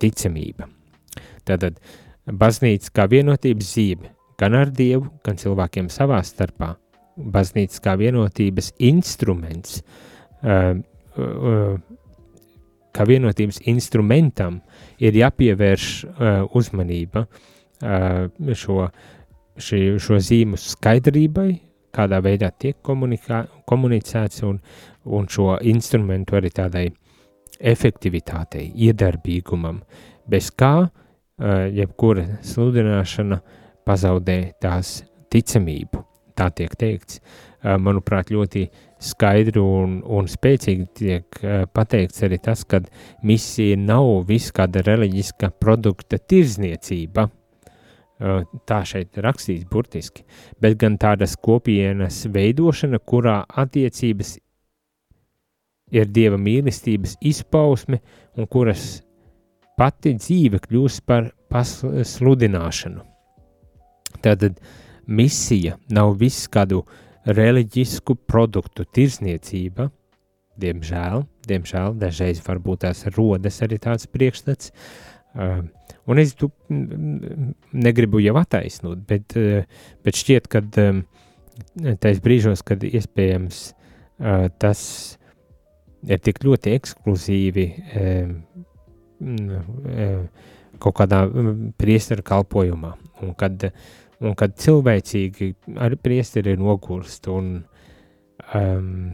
[0.00, 0.70] ticamība.
[1.44, 1.80] Tātad
[2.24, 6.72] baznīca kā vienotības zīme gan ar Dievu, gan cilvēkiem savā starpā.
[7.20, 9.82] Baznīca kā vienotības instruments,
[10.40, 10.78] uh,
[11.20, 11.74] uh,
[12.96, 14.62] kā vienotības instrumentam
[15.02, 18.86] ir jāpievērš uh, uzmanība uh, šo
[19.58, 21.50] šī, šo zīmu skaidrībai,
[21.94, 24.60] kādā veidā tiek komunicēts, un,
[25.04, 26.86] un šo instrumentu arī tādai
[27.60, 29.82] efektivitātei, iedarbīgumam,
[30.30, 30.74] bez kā
[31.74, 33.40] jebkura sludināšana
[33.86, 35.00] pazaudē tās
[35.32, 36.04] ticamību.
[36.36, 37.18] Tā tiek teikts.
[37.60, 38.62] Manuprāt, ļoti
[39.04, 41.40] skaidri un, un spēcīgi tiek
[41.74, 42.80] pateikts arī tas, ka
[43.26, 47.26] misija nav viss kāda reliģiska produkta tirzniecība,
[48.68, 50.24] tā šeit rakstīts burtiski,
[50.60, 54.36] bet gan tādas kopienas veidošana, kurā attiecības
[55.90, 58.00] ir dieva mīlestības izpausme
[58.36, 59.00] un kuras
[59.80, 63.06] pati dzīve kļūst par pasludināšanu.
[64.20, 64.60] Tātad
[65.08, 66.82] misija nav viss kādu
[67.26, 69.88] reliģisku produktu tirzniecība,
[70.60, 74.72] diemžēl, diemžēl dažreiz varbūt tās rodas arī tāds priekšstats,
[76.10, 79.64] Un es tu negribu jau attaisnot, bet, eh,
[80.04, 80.62] bet šķiet, ka
[82.02, 84.80] tais brīžos, kad iespējams eh, tas
[86.08, 87.66] ir tik ļoti ekskluzīvi
[88.00, 88.28] eh,
[90.80, 91.22] kaut kādā
[91.78, 93.68] priesteru kalpojumā, un kad,
[94.24, 97.58] un kad cilvēcīgi arī priesteri ir nogurst, un
[98.56, 99.10] um,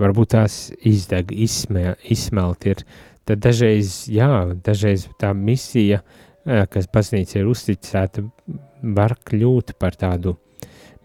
[0.00, 2.84] varbūt tās izdeg, izsmel, izsmelt ir
[3.30, 4.28] tad dažreiz, jā,
[4.64, 6.00] dažreiz tā misija,
[6.44, 8.24] kas baznīca ir uzticēta,
[8.96, 10.34] var kļūt par tādu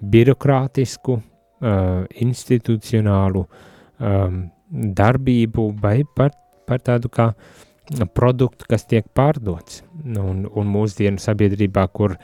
[0.02, 1.20] birokrātisku,
[2.26, 3.46] institucionālu
[5.00, 6.34] darbību vai par,
[6.68, 7.30] par tādu kā
[8.18, 9.84] produktu, kas tiek pārdots.
[10.04, 12.18] Un, un mūsdienu sabiedrībā, kur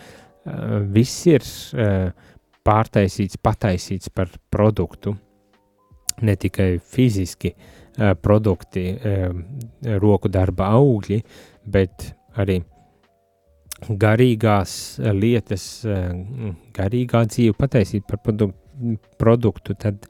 [0.94, 1.46] viss ir
[2.66, 5.14] pārtaisīts, pataisīts par produktu,
[6.22, 8.86] ne tikai fiziski, uh, produkti,
[10.02, 11.22] roku darba augļi,
[11.72, 12.62] bet arī
[13.90, 14.74] garīgās
[15.18, 15.66] lietas,
[16.76, 18.22] garīgā dzīve pataisīt par
[19.20, 20.06] produktu, tad,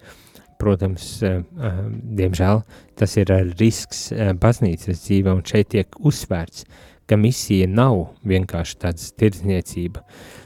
[0.62, 2.62] protams, diemžēl
[3.00, 4.10] tas ir risks
[4.41, 6.67] baznīcas dzīve, un šeit tiek uzsvērts,
[7.10, 10.04] ka misija nav vienkārši tāds tirdzniecība,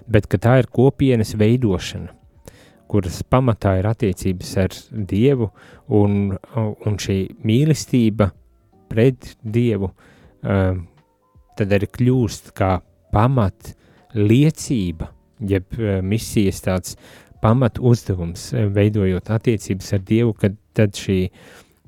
[0.07, 2.13] bet ka tā ir kopienas veidošana
[2.91, 4.75] kuras pamatā ir attiecības ar
[5.09, 5.49] Dievu,
[5.97, 8.29] un, un šī mīlestība
[8.91, 10.85] pret Dievu um,
[11.57, 12.77] tad arī kļūst kā
[13.15, 13.73] pamat
[14.15, 16.97] liecība, jeb uh, misijas tāds
[17.43, 21.21] pamat uzdevums, uh, veidojot attiecības ar Dievu, kad tad šī,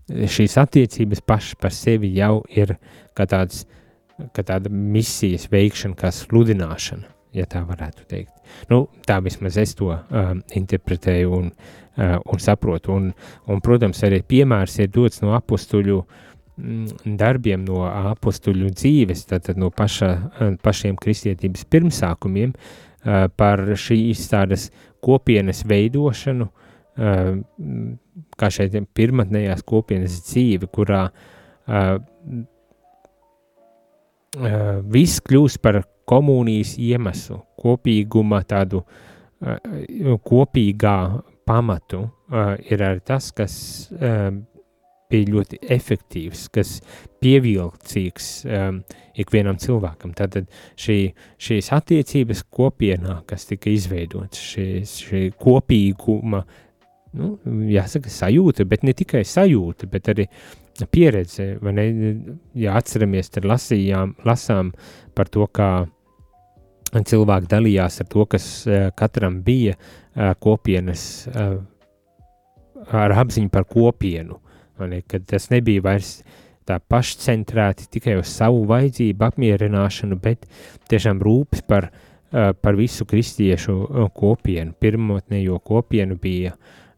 [0.07, 2.77] šīs attiecības pašas par sevi jau ir
[3.17, 3.65] kā, tāds,
[4.33, 8.33] kā tāda misijas veikšana, kā sludināšana ja tā varētu teikt.
[8.71, 12.95] Nu, tā vismaz es to uh, interpretēju un, uh, un saprotu.
[12.95, 13.11] Un,
[13.47, 19.71] un, protams, arī piemērs ir dots no apstuļu mm, darbiem, no apstuļu dzīves, tātad no
[19.75, 24.69] paša, uh, pašiem kristietības pirmsākumiem uh, par šīs tādas
[25.03, 27.33] kopienas veidošanu, uh,
[28.37, 31.97] kā šeit pirmatnējās kopienas dzīve, kurā uh,
[34.37, 40.99] uh, viss kļūst par komunijas iemeslu, kopīguma tādu uh, kopīgā
[41.47, 43.57] pamatu uh, ir arī tas, kas
[43.97, 44.31] uh,
[45.11, 46.77] bija ļoti efektīvs, kas
[47.23, 48.81] pievilcīgs um,
[49.19, 50.13] ikvienam cilvēkam.
[50.17, 50.97] Tātad šī,
[51.41, 56.43] šīs attiecības kopienā, kas tika izveidotas, šī, šī kopīguma,
[57.17, 57.33] nu,
[57.71, 60.27] jāsaka, sajūta, bet ne tikai sajūta, bet arī
[60.85, 61.85] pieredze, vai ne,
[62.53, 64.69] ja atceramies, tad lasījām, lasām
[65.17, 65.93] par to, kā uh,
[66.93, 71.59] cilvēki dalījās ar to, kas uh, katram bija uh, kopienas, uh,
[72.91, 74.39] ar apziņu par kopienu.
[74.77, 76.19] Ne, kad tas nebija vairs
[76.67, 80.45] tā pašcentrēti tikai uz savu vajadzību apmierināšanu, bet
[80.91, 84.75] tiešām rūpes par, uh, par visu kristiešu kopienu.
[84.79, 86.53] Pirmotnējo kopienu bija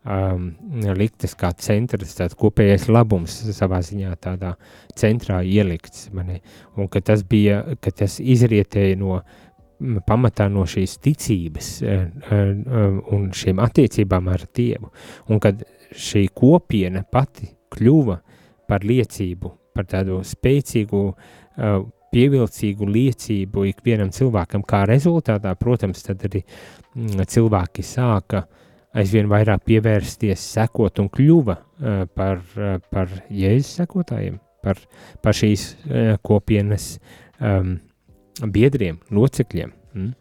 [0.10, 0.50] um,
[0.98, 4.56] liktas kā centrs, tāds kopējais labums savā ziņā tādā
[4.98, 6.10] centrā ielikts.
[6.16, 6.40] Mani.
[6.78, 9.22] Un ka tas bija, ka tas izrietēja no
[10.08, 11.70] pamatā no šīs ticības
[13.16, 14.90] un šīm attiecībām ar Dievu.
[15.32, 15.62] Un kad
[15.96, 18.18] šī kopiena pati kļuva
[18.70, 21.80] par liecību, par tādu spēcīgu, uh,
[22.14, 24.64] pievilcīgu liecību ikvienam cilvēkam.
[24.68, 26.44] Kā rezultātā, protams, tad arī
[27.30, 28.44] cilvēki sāka
[28.98, 34.82] aizvien vairāk pievērsties, sekot un kļuva uh, par, uh, par jēzus sekotājiem, par,
[35.24, 36.96] par šīs uh, kopienas
[37.38, 37.78] um,
[38.46, 39.76] biedriem, locekļiem.
[39.94, 40.12] Mm.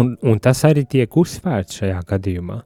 [0.00, 2.64] Un, un tas arī tiek uzsvērts šajā gadījumā.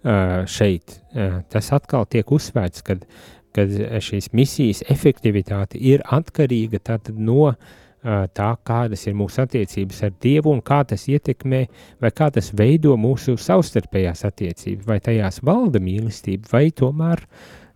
[0.00, 3.72] Uh, šeit uh, tas atkal tiek uzsvērts, kad uh, kad
[4.04, 6.80] šīs misijas efektivitāte ir atkarīga
[7.16, 7.54] no
[8.02, 11.64] tā, kādas ir mūsu attiecības ar Dievu un kā tas ietekmē
[12.00, 17.26] vai kā tas veido mūsu savstarpējās attiecības, vai tajās valda mīlestība, vai tomēr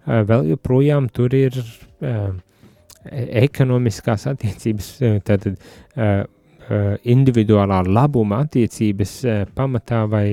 [0.05, 1.59] vēl joprojām tur ir
[3.45, 4.95] ekonomiskās attiecības,
[5.29, 5.61] tātad
[7.05, 9.19] individuālā labuma attiecības
[9.57, 10.29] pamatā vai,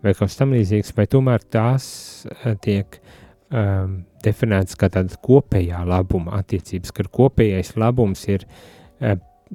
[0.00, 1.86] vai kaut kas tam līdzīgs, vai tomēr tās
[2.64, 2.96] tiek
[4.24, 8.48] definēts kā tāda kopējā labuma attiecības, ka kopējais labums ir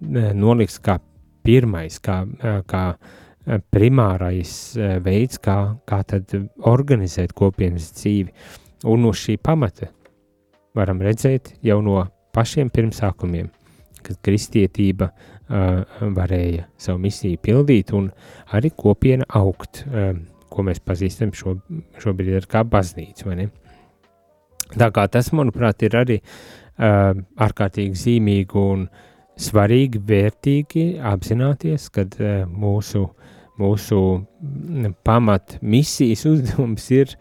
[0.02, 1.00] nolikts kā
[1.46, 5.58] pirmais, kā, uh, kā uh, primārais uh, veids, kā,
[5.90, 6.34] kā tad
[6.70, 8.34] organizēt kopienas dzīvi.
[8.90, 9.90] Un uz šī pamata
[10.78, 12.04] varam redzēt jau no
[12.36, 13.50] pašiem pirmsākumiem,
[14.06, 15.84] kad kristietība uh,
[16.16, 18.12] varēja savu misiju pildīt un
[18.56, 20.14] arī kopiena augt, uh,
[20.50, 21.58] ko mēs pazīstam šo,
[22.02, 23.36] šobrīd kā baznīcu?
[24.80, 28.88] Tā kā tas, manuprāt, ir arī uh, ārkārtīgi zīmīgi un
[29.40, 33.06] svarīgi, vērtīgi apzināties, ka uh, mūsu,
[33.60, 34.02] mūsu
[35.08, 37.16] pamat misijas uzdevums ir,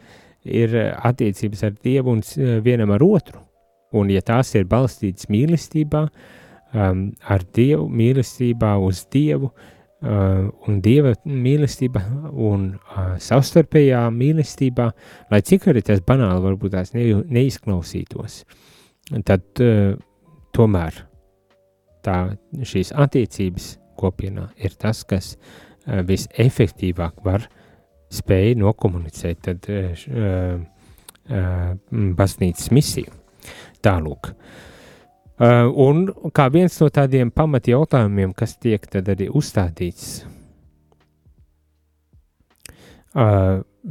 [0.45, 3.43] ir attiecības ar Dievu un uh, vienam ar otru.
[3.97, 6.05] Un ja tās ir balstītas mīlestībā,
[6.77, 9.53] um, ar Dievu, mīlestībā uz Dievu,
[9.99, 11.99] Uh, un dieva mīlestība
[12.31, 14.85] un uh, savstarpējā mīlestībā,
[15.27, 18.37] lai cik arī tas banāli varbūt tās ne, neizklausītos,
[19.27, 19.97] tad uh,
[20.55, 21.03] tomēr
[22.09, 22.17] tā,
[22.65, 27.45] šīs attiecības kopienā ir tas, kas uh, visefektīvāk var
[28.15, 30.09] spēj nokomunicēt tad, uh,
[31.29, 31.77] uh,
[32.19, 33.13] baznīcas misiju.
[33.85, 34.33] Tālūk.
[35.39, 36.01] Un
[36.35, 40.09] kā viens no tādiem pamatjautājumiem, kas tiek tad arī uzstādīts,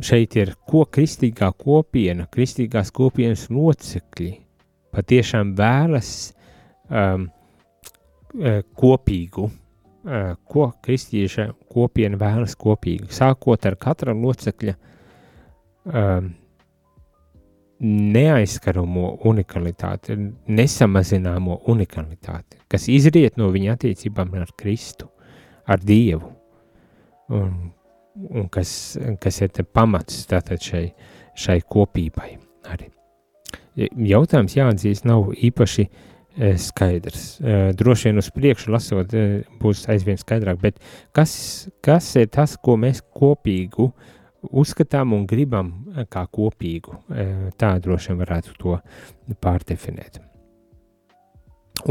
[0.10, 4.34] šeit ir, ko kristīgā kopiena, kristīgās kopienas locekļi
[4.98, 6.12] patiešām vēlas
[6.90, 7.30] um,
[8.78, 14.76] kopīgu, uh, ko kristieša kopiena vēlas kopīgu, sākot ar katra locekļa
[15.92, 16.30] um,
[17.80, 25.10] neaizskaramo unikalitāti, nesamazināmo unikalitāti, kas izriet no viņa attiecībām ar Kristu,
[25.68, 26.32] ar Dievu,
[27.30, 27.72] un,
[28.30, 30.88] un kas, kas ir pamats tātad šai,
[31.38, 32.32] šai kopībai
[32.74, 32.90] arī.
[33.78, 35.90] Jautājums jāatzīst nav īpaši e,
[36.62, 37.24] skaidrs.
[37.42, 39.24] E, droši vien uz priekšu lasot e,
[39.62, 40.78] būs aizvien skaidrāk, bet
[41.16, 41.32] kas,
[41.82, 43.92] kas ir tas, ko mēs kopīgu
[44.42, 46.98] uzskatām un gribam eh, kā kopīgu.
[47.10, 48.78] Eh, tā droši vien varētu to
[49.44, 50.22] pārdefinēt.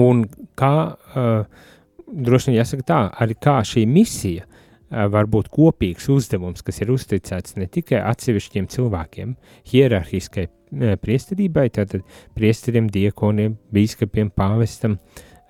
[0.02, 0.24] Un
[0.58, 0.74] kā,
[1.14, 1.64] eh,
[2.06, 4.46] droši vien jāsaka tā, arī kā šī misija
[4.86, 9.32] var būt kopīgs uzdevums, kas ir uzticēts ne tikai atsevišķiem cilvēkiem,
[9.66, 12.02] hierarhiskai priesterībai, tātad
[12.34, 14.98] priesteriem, diekoniem, bīskapiem, pāvestam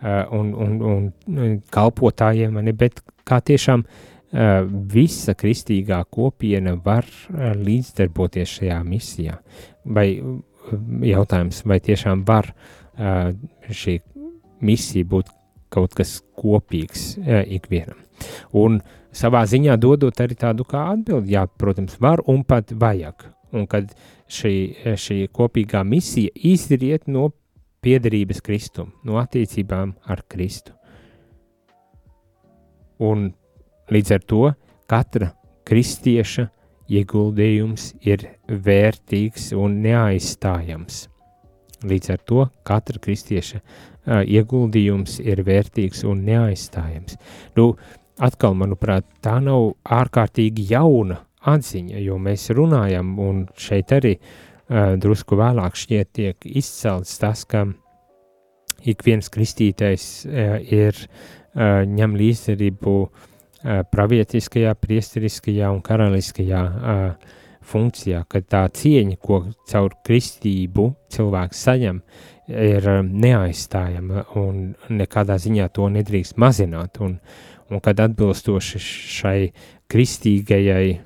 [0.03, 0.77] un, un,
[1.33, 4.17] un kalpotājiem, ne, bet kā tiešām uh,
[4.93, 7.07] visa kristīgā kopiena var
[7.57, 9.39] līdzdarboties šajā misijā.
[9.85, 10.09] Vai
[11.07, 12.51] jautājums, vai tiešām var
[13.71, 14.01] šī
[14.61, 15.31] misija būt
[15.71, 17.15] kaut kas kopīgs
[17.47, 18.03] ikvienam?
[18.57, 18.81] Un
[19.15, 23.29] savā ziņā dodot arī tādu kā atbildi, jā, protams, var un pat vajag.
[23.57, 23.93] Un kad
[24.29, 24.55] šī,
[24.99, 27.31] šī kopīgā misija izriet no
[27.85, 30.75] piederības Kristum, no attiecībām ar Kristu.
[33.03, 33.29] Un
[33.87, 34.47] Līdz ar to
[34.91, 35.29] katra
[35.67, 36.49] kristieša
[36.91, 41.05] ieguldījums ir vērtīgs un neaizstājams.
[41.87, 47.15] Līdz ar to katra kristieša uh, ieguldījums ir vērtīgs un neaizstājams.
[47.55, 47.77] Nu,
[48.19, 55.39] atkal, manuprāt, tā nav ārkārtīgi jauna atziņa, jo mēs runājam, un šeit arī uh, drusku
[55.39, 57.67] vēlāk šķiet tiek izcelts tas, ka
[58.87, 67.35] ik viens kristītais uh, ir uh, ņem līdzdarību uh, pravietiskajā, priesteriskajā un karaliskajā uh,
[67.67, 72.01] funkcijā, ka tā cieņa, ko caur kristību cilvēks saņem,
[72.47, 74.61] ir neaizstājama un
[74.95, 77.01] nekādā ziņā to nedrīkst mazināt.
[77.03, 77.19] Un,
[77.71, 78.83] un kad atbilstoši
[79.17, 79.39] šai
[79.91, 81.01] kristīgajai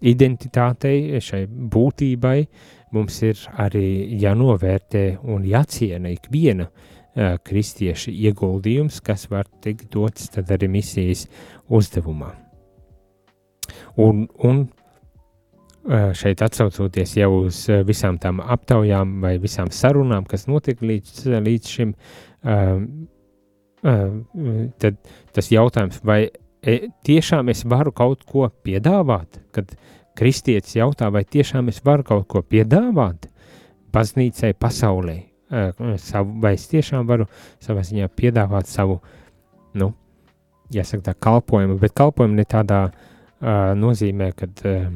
[0.00, 2.38] identitātei, šai būtībai,
[2.96, 6.98] mums ir arī jānovērtē un jāciena ikviena uh,
[7.44, 11.26] kristieša ieguldījums, kas var tikt dots tad arī misijas
[11.68, 12.32] uzdevumā.
[14.00, 14.68] Un, un
[16.14, 21.94] šeit atsaucoties jau uz visām tām aptaujām vai visām sarunām, kas notika līdz, līdz šim,
[24.84, 25.00] tad
[25.34, 26.28] tas jautājums, vai
[27.06, 29.72] tiešām es varu kaut ko piedāvāt, kad
[30.18, 33.28] kristietis jautā, vai tiešām es varu kaut ko piedāvāt
[33.94, 35.16] baznīcai pasaulē,
[35.98, 37.26] savu, vai es tiešām varu
[37.62, 39.00] savā ziņā piedāvāt savu,
[39.74, 39.92] nu,
[40.74, 44.90] jāsaka tā kalpojumu, bet kalpojumu ne tādā uh, nozīmē, kad uh,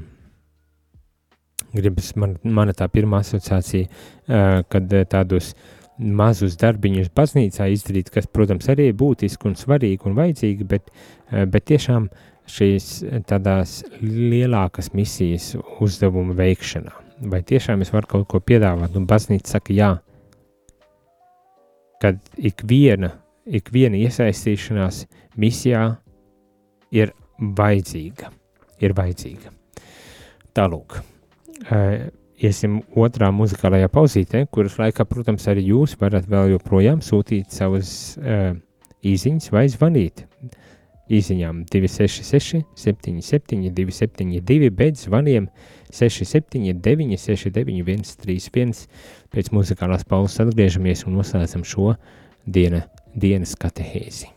[1.75, 5.55] gribas man, mana tā pirmā asociācija, uh, kad tādus
[5.99, 11.45] mazus darbiņus baznīcā izdarīt, kas, protams, arī ir būtiski un svarīgi un vajadzīgi, bet, uh,
[11.51, 12.09] bet tiešām
[12.51, 12.88] šīs
[13.28, 16.92] tādās lielākas misijas uzdevuma veikšanā.
[17.30, 18.97] Vai tiešām es varu kaut ko piedāvāt?
[18.99, 19.92] Un baznīca saka, jā,
[22.03, 23.14] kad ik viena,
[23.47, 25.05] ik viena iesaistīšanās
[25.40, 25.86] misijā
[26.95, 28.32] ir vajadzīga.
[28.82, 29.53] Ir vajadzīga.
[30.55, 32.05] Tālūk uh,
[32.45, 37.90] iesim otrā muzikālajā pauzītē, kuras laikā, protams, arī jūs varat vēl joprojām sūtīt savas
[38.20, 38.53] uh,
[39.05, 40.24] īziņas vai zvanīt.
[41.12, 45.51] Īziņām 266, 77, 272, bet zvaniem
[45.92, 48.86] 679, 691, 31.
[49.34, 51.92] Pēc muzikālās pauzes atgriežamies un noslēdzam šo
[52.47, 54.34] diena, dienas katehēzi.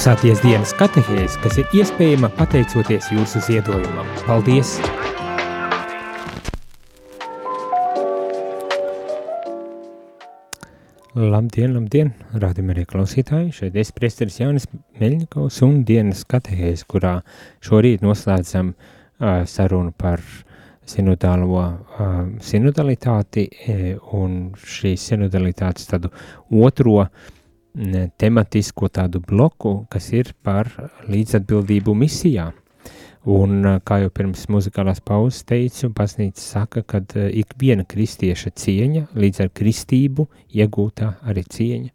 [0.00, 4.06] Klausāties dienas katehēs, kas ir iespējama pateicoties jūsu ziedojumam.
[4.24, 4.70] Paldies!
[11.12, 13.50] Labdien, labdien, rādījumi arī klausītāji.
[13.58, 17.18] Šeit es priesteris Jānis Meļņikovs un dienas katehēs, kurā
[17.68, 20.24] šorīt noslēdzam uh, sarunu par
[20.88, 23.76] sinodālo uh, sinodalitāti e,
[24.16, 26.08] un šīs sinodalitātes tādu
[26.48, 27.36] otro uh,
[28.18, 30.70] tematisko tādu bloku, kas ir par
[31.08, 32.50] līdzatbildību misijā.
[33.28, 39.42] Un, kā jau pirms muzikālās pauzes teicu, baznīca saka, ka ik viena kristieša cieņa, līdz
[39.44, 41.90] ar kristību iegūtā arī cieņa,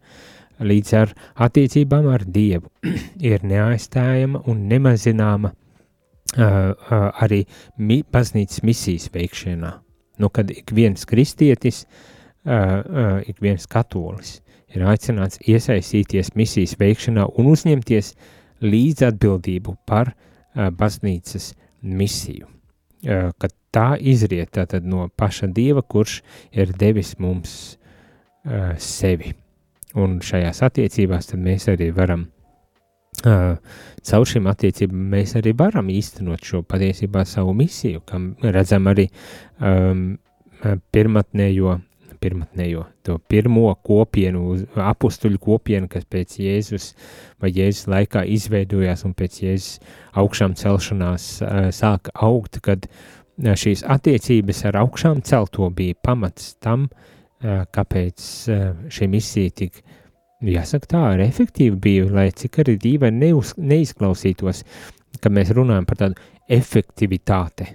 [0.61, 1.15] līdz ar
[1.47, 2.69] attiecībām ar Dievu,
[3.31, 7.41] ir neaizstājama un nemazināma uh, arī
[7.77, 9.73] mi, baznīcas misijas veikšanā.
[10.21, 11.87] Nu, kad ik viens kristietis,
[12.45, 14.43] uh, uh, ik viens katolis
[14.75, 18.13] ir aicināts iesaistīties misijas veikšanā un uzņemties
[18.65, 20.25] līdzatbildību par uh,
[20.71, 21.53] baznīcas
[21.85, 22.47] misiju,
[23.05, 26.21] ka tā izriet tātad no paša Dieva, kurš
[26.55, 27.77] ir devis mums
[28.81, 29.33] sevi.
[29.95, 32.25] Un šajās attiecībās tad mēs arī varam,
[33.21, 39.07] caur šīm attiecībām mēs arī varam īstenot šo patiesībā savu misiju, kam redzam arī
[39.59, 40.17] um,
[40.91, 41.77] pirmatnējo
[42.25, 46.91] pirmatnējo, to pirmo kopienu, apstuļu kopienu, kas pēc Jēzus
[47.41, 49.77] vai Jēzus laikā izveidojās un pēc Jēzus
[50.17, 56.89] augšām celšanās uh, sāka augt, kad uh, šīs attiecības ar augšām celto bija pamats tam,
[56.89, 58.25] uh, kāpēc
[58.91, 59.81] šī misija tik,
[60.45, 64.63] jāsaka tā, arī efektīva bija, lai cik arī dīva neuz, neizklausītos,
[65.21, 66.19] kad mēs runājam par tādu
[66.51, 67.67] efektivitāte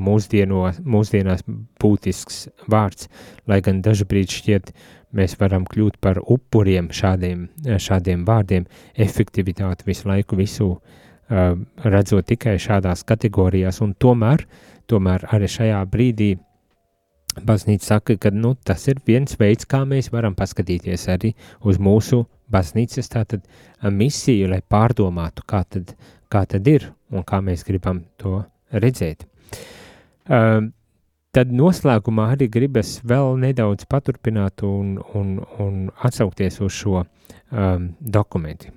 [0.00, 1.44] mūsdienos, mūsdienās
[1.80, 3.10] būtisks vārds,
[3.48, 4.72] lai gan dažbrīd šķiet
[5.16, 8.66] mēs varam kļūt par upuriem šādiem, šādiem vārdiem,
[8.96, 10.70] efektivitāte visu laiku visu
[11.28, 14.46] redzot tikai šādās kategorijās, un tomēr,
[14.88, 16.36] tomēr arī šajā brīdī
[17.44, 21.32] baznīca saka, ka nu, tas ir viens veids, kā mēs varam paskatīties arī
[21.66, 23.44] uz mūsu baznīcas tātad
[23.82, 25.94] misiju, lai pārdomātu, kā tad,
[26.32, 28.40] kā tad ir un kā mēs gribam to
[28.72, 29.26] redzēt.
[30.26, 30.70] Uh,
[31.36, 38.72] tad noslēgumā arī gribas vēl nedaudz paturpināt un, un, un atsaukties uz šo um, dokumentu.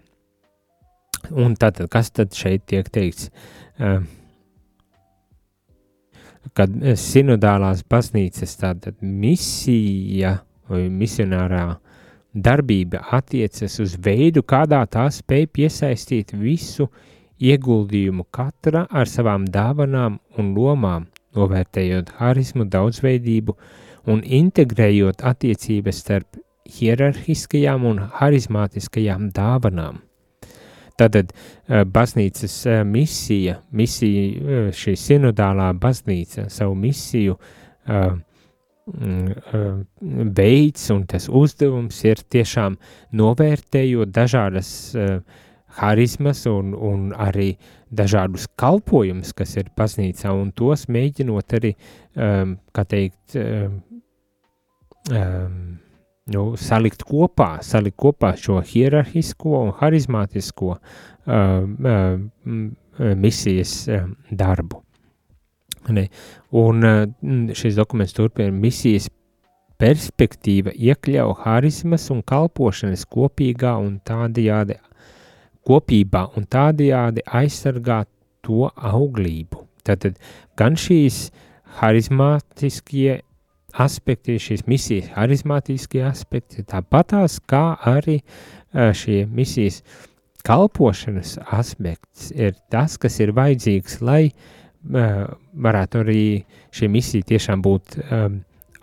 [1.35, 3.29] Un tātad, kas tad šeit tiek teikts?
[3.79, 4.03] Uh,
[6.57, 11.79] kad sinodālās baznīcas tātad misija vai misionārā
[12.33, 16.89] darbība attiecas uz veidu, kādā tā spēj piesaistīt visu
[17.39, 23.55] ieguldījumu katra ar savām dāvanām un lomām, novērtējot harizmu daudzveidību
[24.09, 30.03] un integrējot attiecības starp hierarhiskajām un harizmātiskajām dāvanām.
[30.99, 37.37] Tātad eh, baznīcas eh, misija, misija, eh, šī sinodālā baznīca savu misiju
[40.37, 42.75] veids un tas uzdevums ir tiešām
[43.17, 44.69] novērtējot dažādas
[45.79, 47.55] harizmas un, un arī
[47.89, 51.73] dažādus kalpojumus, kas ir baznīcā, un tos mēģinot arī,
[52.17, 53.79] um, kā teikt, um,
[55.09, 55.78] um,
[56.33, 62.59] nu, salikt kopā, salikt kopā šo hierarhisko un harizmātisko um, um,
[63.19, 64.83] misijas um, darbu.
[65.95, 66.07] Ne?
[66.59, 69.09] Un uh, šis dokuments turpina misijas
[69.79, 74.75] perspektīva iekļauj harizmas un kalpošanas kopīgā un tādajādi
[75.69, 78.09] kopībā un tādajādi aizsargāt
[78.45, 79.63] to auglību.
[79.87, 80.19] Tātad
[80.59, 81.29] gan šīs
[81.79, 83.21] harizmātiskie
[83.73, 88.19] aspekti, šīs misijas harizmātiskie aspekti, tāpatās kā arī
[88.73, 89.81] šie misijas
[90.45, 94.29] kalpošanas aspekts ir tas, kas ir vajadzīgs, lai
[94.85, 96.21] varētu arī
[96.71, 98.37] šī misija tiešām būt um,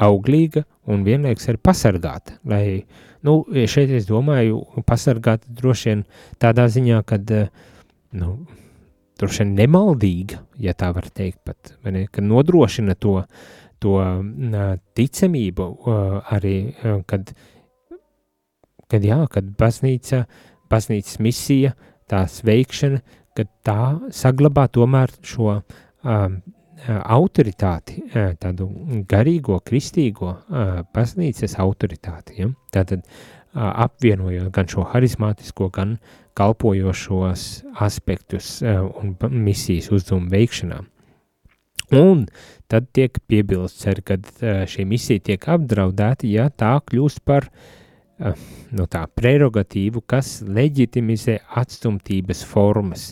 [0.04, 2.84] auglīga un vienlaiks arī pasargāta, lai
[3.26, 6.02] Nu, šeit es domāju, pasargāt droši vien
[6.42, 7.18] tādā ziņā, ka
[8.20, 8.34] nu,
[9.18, 13.18] droši vien nemaldīga, ja tā var teikt, pat, ne, ka nodrošina to,
[13.82, 13.98] to
[14.98, 15.68] ticamību
[16.34, 16.56] arī,
[17.10, 17.32] kad,
[18.90, 20.24] kad, jā, kad baznīca,
[20.72, 21.74] baznīcas misija,
[22.10, 23.00] tās veikšana,
[23.36, 23.80] kad tā
[24.14, 26.38] saglabā tomēr šo um,
[26.86, 28.02] autoritāti,
[28.40, 28.68] tādu
[29.08, 30.34] garīgo, kristīgo
[30.94, 32.40] baznīcas autoritāti.
[32.42, 32.50] Ja?
[32.74, 33.06] Tātad
[33.56, 35.96] apvienojot gan šo harizmātisko, gan
[36.36, 37.46] kalpojošos
[37.80, 40.82] aspektus un misijas uzdevumu veikšanā.
[41.96, 42.26] Un
[42.70, 44.26] tad tiek piebilsts, kad
[44.70, 47.50] šī misija tiek apdraudēta, ja tā kļūst par
[48.16, 53.10] nu tā, prerogatīvu, kas leģitimizē atstumtības formas.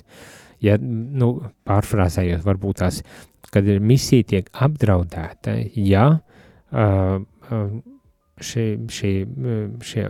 [0.64, 3.02] Ja, nu, pārfrāzējot, varbūt tās
[3.54, 6.06] kad misija tiek apdraudēta, ja
[6.74, 7.68] uh,
[8.42, 9.12] šī, šī,
[9.90, 10.06] šī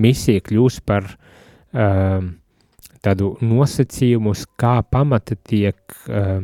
[0.00, 2.26] misija kļūs par uh,
[3.00, 6.42] tādu nosacījumu, kā pamata tiek uh,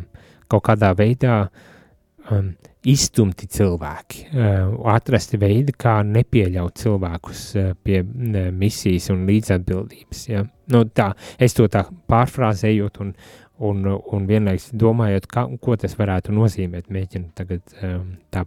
[0.49, 1.37] kaut kādā veidā
[2.33, 2.51] um,
[2.87, 10.23] izstumti cilvēki, uh, atrasti veidi, kā nepieļaut cilvēkus uh, pie uh, misijas un līdzatbildības.
[10.31, 10.45] Ja?
[10.73, 11.13] Nu, tā,
[11.43, 13.13] es to tā pārfrāzējot un,
[13.67, 18.47] un, un vienlaiks domājot, kā, ko tas varētu nozīmēt, mēģinu tagad um, tā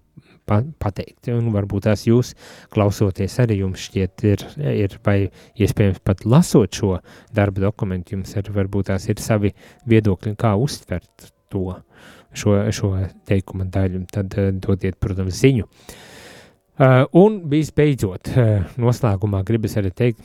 [0.50, 2.34] pa, pateikt, un varbūt tās jūs
[2.74, 5.18] klausoties arī jums šķiet ir, ir vai
[5.60, 6.96] iespējams pat lasot šo
[7.36, 9.54] darba dokumentu, jums ir varbūt tās ir savi
[9.90, 11.74] viedokļi, kā uztvert to,
[12.36, 12.94] šo, šo
[13.30, 15.68] teikuma daļu, tad uh, dodiet, protams, ziņu.
[16.80, 20.22] Uh, un visbeidzot, uh, noslēgumā gribas arī teikt,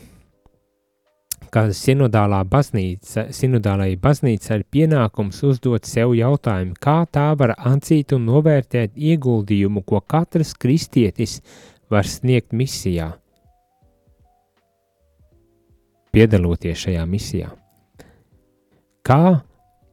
[1.54, 8.26] ka sinodālā baznīca, sinodālajai baznīca ir pienākums uzdot sev jautājumu, kā tā var atzīt un
[8.26, 11.40] novērtēt ieguldījumu, ko katrs kristietis
[11.90, 13.12] var sniegt misijā,
[16.14, 17.52] piedaloties šajā misijā.
[19.04, 19.40] Kā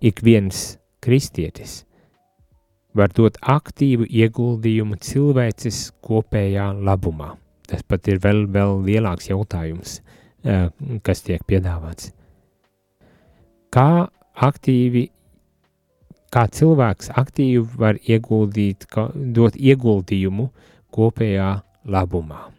[0.02, 1.82] ik viens kristietis
[2.98, 7.36] var dot aktīvu ieguldījumu cilvēces kopējā labumā?
[7.68, 10.02] Tas pat ir vēl, vēl lielāks jautājums
[11.04, 12.12] kas tiek piedāvāts.
[13.72, 15.08] Kā aktīvi,
[16.34, 18.88] kā cilvēks aktīvi var ieguldīt,
[19.36, 20.50] dot ieguldījumu
[20.92, 21.52] kopējā
[21.88, 22.50] labumā.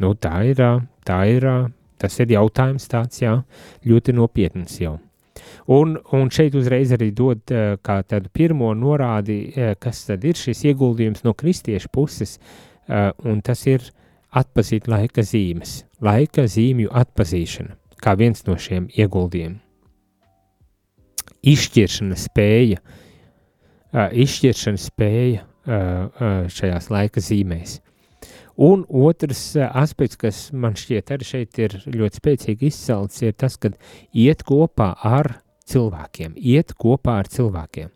[0.00, 0.62] Nu, tā ir,
[1.04, 1.46] tā ir,
[2.00, 3.40] tas ir jautājums tāds, jā,
[3.84, 4.96] ļoti nopietns jau.
[5.70, 7.52] Un, un šeit uzreiz arī dod
[7.84, 12.38] kā tādu pirmo norādi, kas tad ir šis ieguldījums no kristiešu puses,
[13.24, 13.84] un tas ir
[14.30, 19.58] atpazīt laika zīmes, laika zīmju atpazīšana, kā viens no šiem ieguldījumiem.
[21.50, 22.80] Izšķiršana spēja,
[23.96, 25.46] izšķiršana spēja
[26.52, 27.78] šajās laika zīmēs.
[28.60, 33.72] Un otrs aspekts, kas man šķiet arī šeit ir ļoti spēcīgi izcelts, ir tas, ka
[34.12, 35.38] iet kopā ar
[35.70, 37.88] cilvēkiem, iet kopā ar cilvēkiem.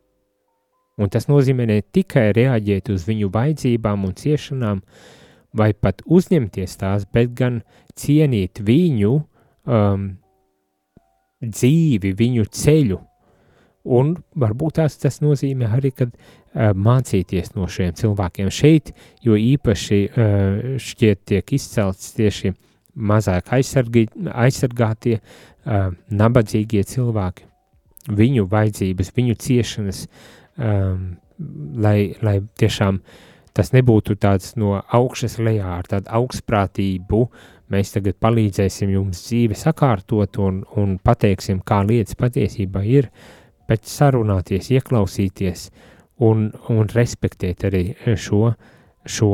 [0.95, 4.83] Un tas nozīmē ne tikai reaģēt uz viņu vajadzībām un ciešanām,
[5.55, 7.61] vai pat uzņemties tās, bet gan
[7.99, 10.07] cienīt viņu um,
[11.45, 13.01] dzīvi, viņu ceļu.
[13.85, 19.99] Un varbūt tās tas nozīmē arī, kad uh, mācīties no šiem cilvēkiem šeit, jo īpaši
[20.09, 22.55] uh, šķiet tiek izcelts tieši
[22.95, 27.45] mazāk aizsargi, aizsargātie, uh, nabadzīgie cilvēki,
[28.09, 30.07] viņu vajadzības, viņu ciešanas,
[30.57, 31.15] um,
[31.85, 33.23] lai, lai tiešām uh,
[33.55, 37.23] tas nebūtu tāds no augšas lejā ar tādu augstprātību,
[37.73, 43.11] mēs tagad palīdzēsim jums dzīvi sakārtot un, un pateiksim, kā lietas patiesībā ir,
[43.69, 45.69] bet sarunāties, ieklausīties
[46.25, 47.85] un, un respektēt arī
[48.21, 48.53] šo,
[49.07, 49.33] šo,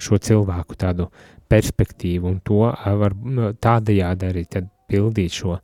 [0.00, 1.10] šo cilvēku tādu
[1.50, 3.16] perspektīvu un to var
[3.62, 5.62] tādajādi arī tad pildīt šo uh,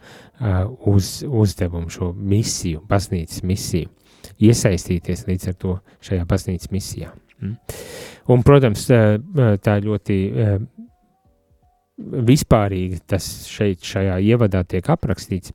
[0.86, 3.90] uz, uzdevumu, šo misiju, baznīcas misiju,
[4.42, 7.10] iesaistīties līdz ar to šajā baznīcas misijā.
[7.42, 7.56] Mm.
[8.32, 8.86] Un, protams,
[9.62, 10.16] tā ļoti
[11.96, 15.52] vispārīgi tas šeit, šajā ievadā tiek aprakstīts,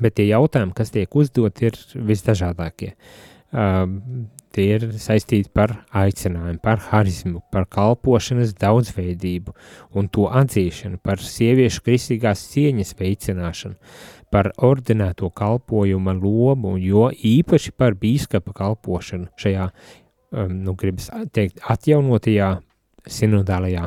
[0.00, 2.94] bet tie jautājumi, kas tiek uzdot, ir visdažādākie.
[4.56, 9.52] Tie ir saistīti par aicinājumu, par harizmu, par kalpošanas daudzveidību
[9.96, 13.76] un to atzīšanu, par sieviešu kristīgās cieņas veicināšanu,
[14.32, 22.56] par ordinēto kalpojuma lomu, jo īpaši par bīskapa kalpošanu šajā um, nu, gribas teikt, atjaunotajā
[23.06, 23.86] sinodālajā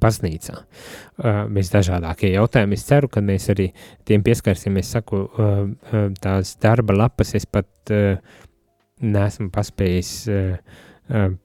[0.00, 0.56] baznīcā.
[1.52, 2.78] Visdažādākie jautājumi.
[2.78, 3.70] Es ceru, ka mēs arī
[4.08, 4.90] tiem pieskarsimies.
[4.96, 5.26] Saku,
[6.22, 7.92] tās darba lapas es pat
[9.02, 10.12] neesmu paspējis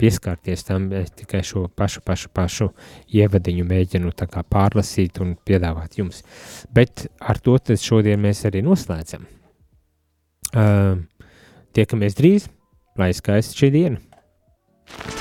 [0.01, 2.69] pieskarties tam, es tikai šo pašu, pašu, pašu
[3.13, 4.13] ievadiņu mēģinu
[4.49, 6.23] pārlasīt un piedāvāt jums.
[6.73, 9.27] Bet ar to šodien mēs arī noslēdzam.
[11.71, 12.49] Tiekamies drīz,
[12.97, 15.20] lai skaisti šī diena!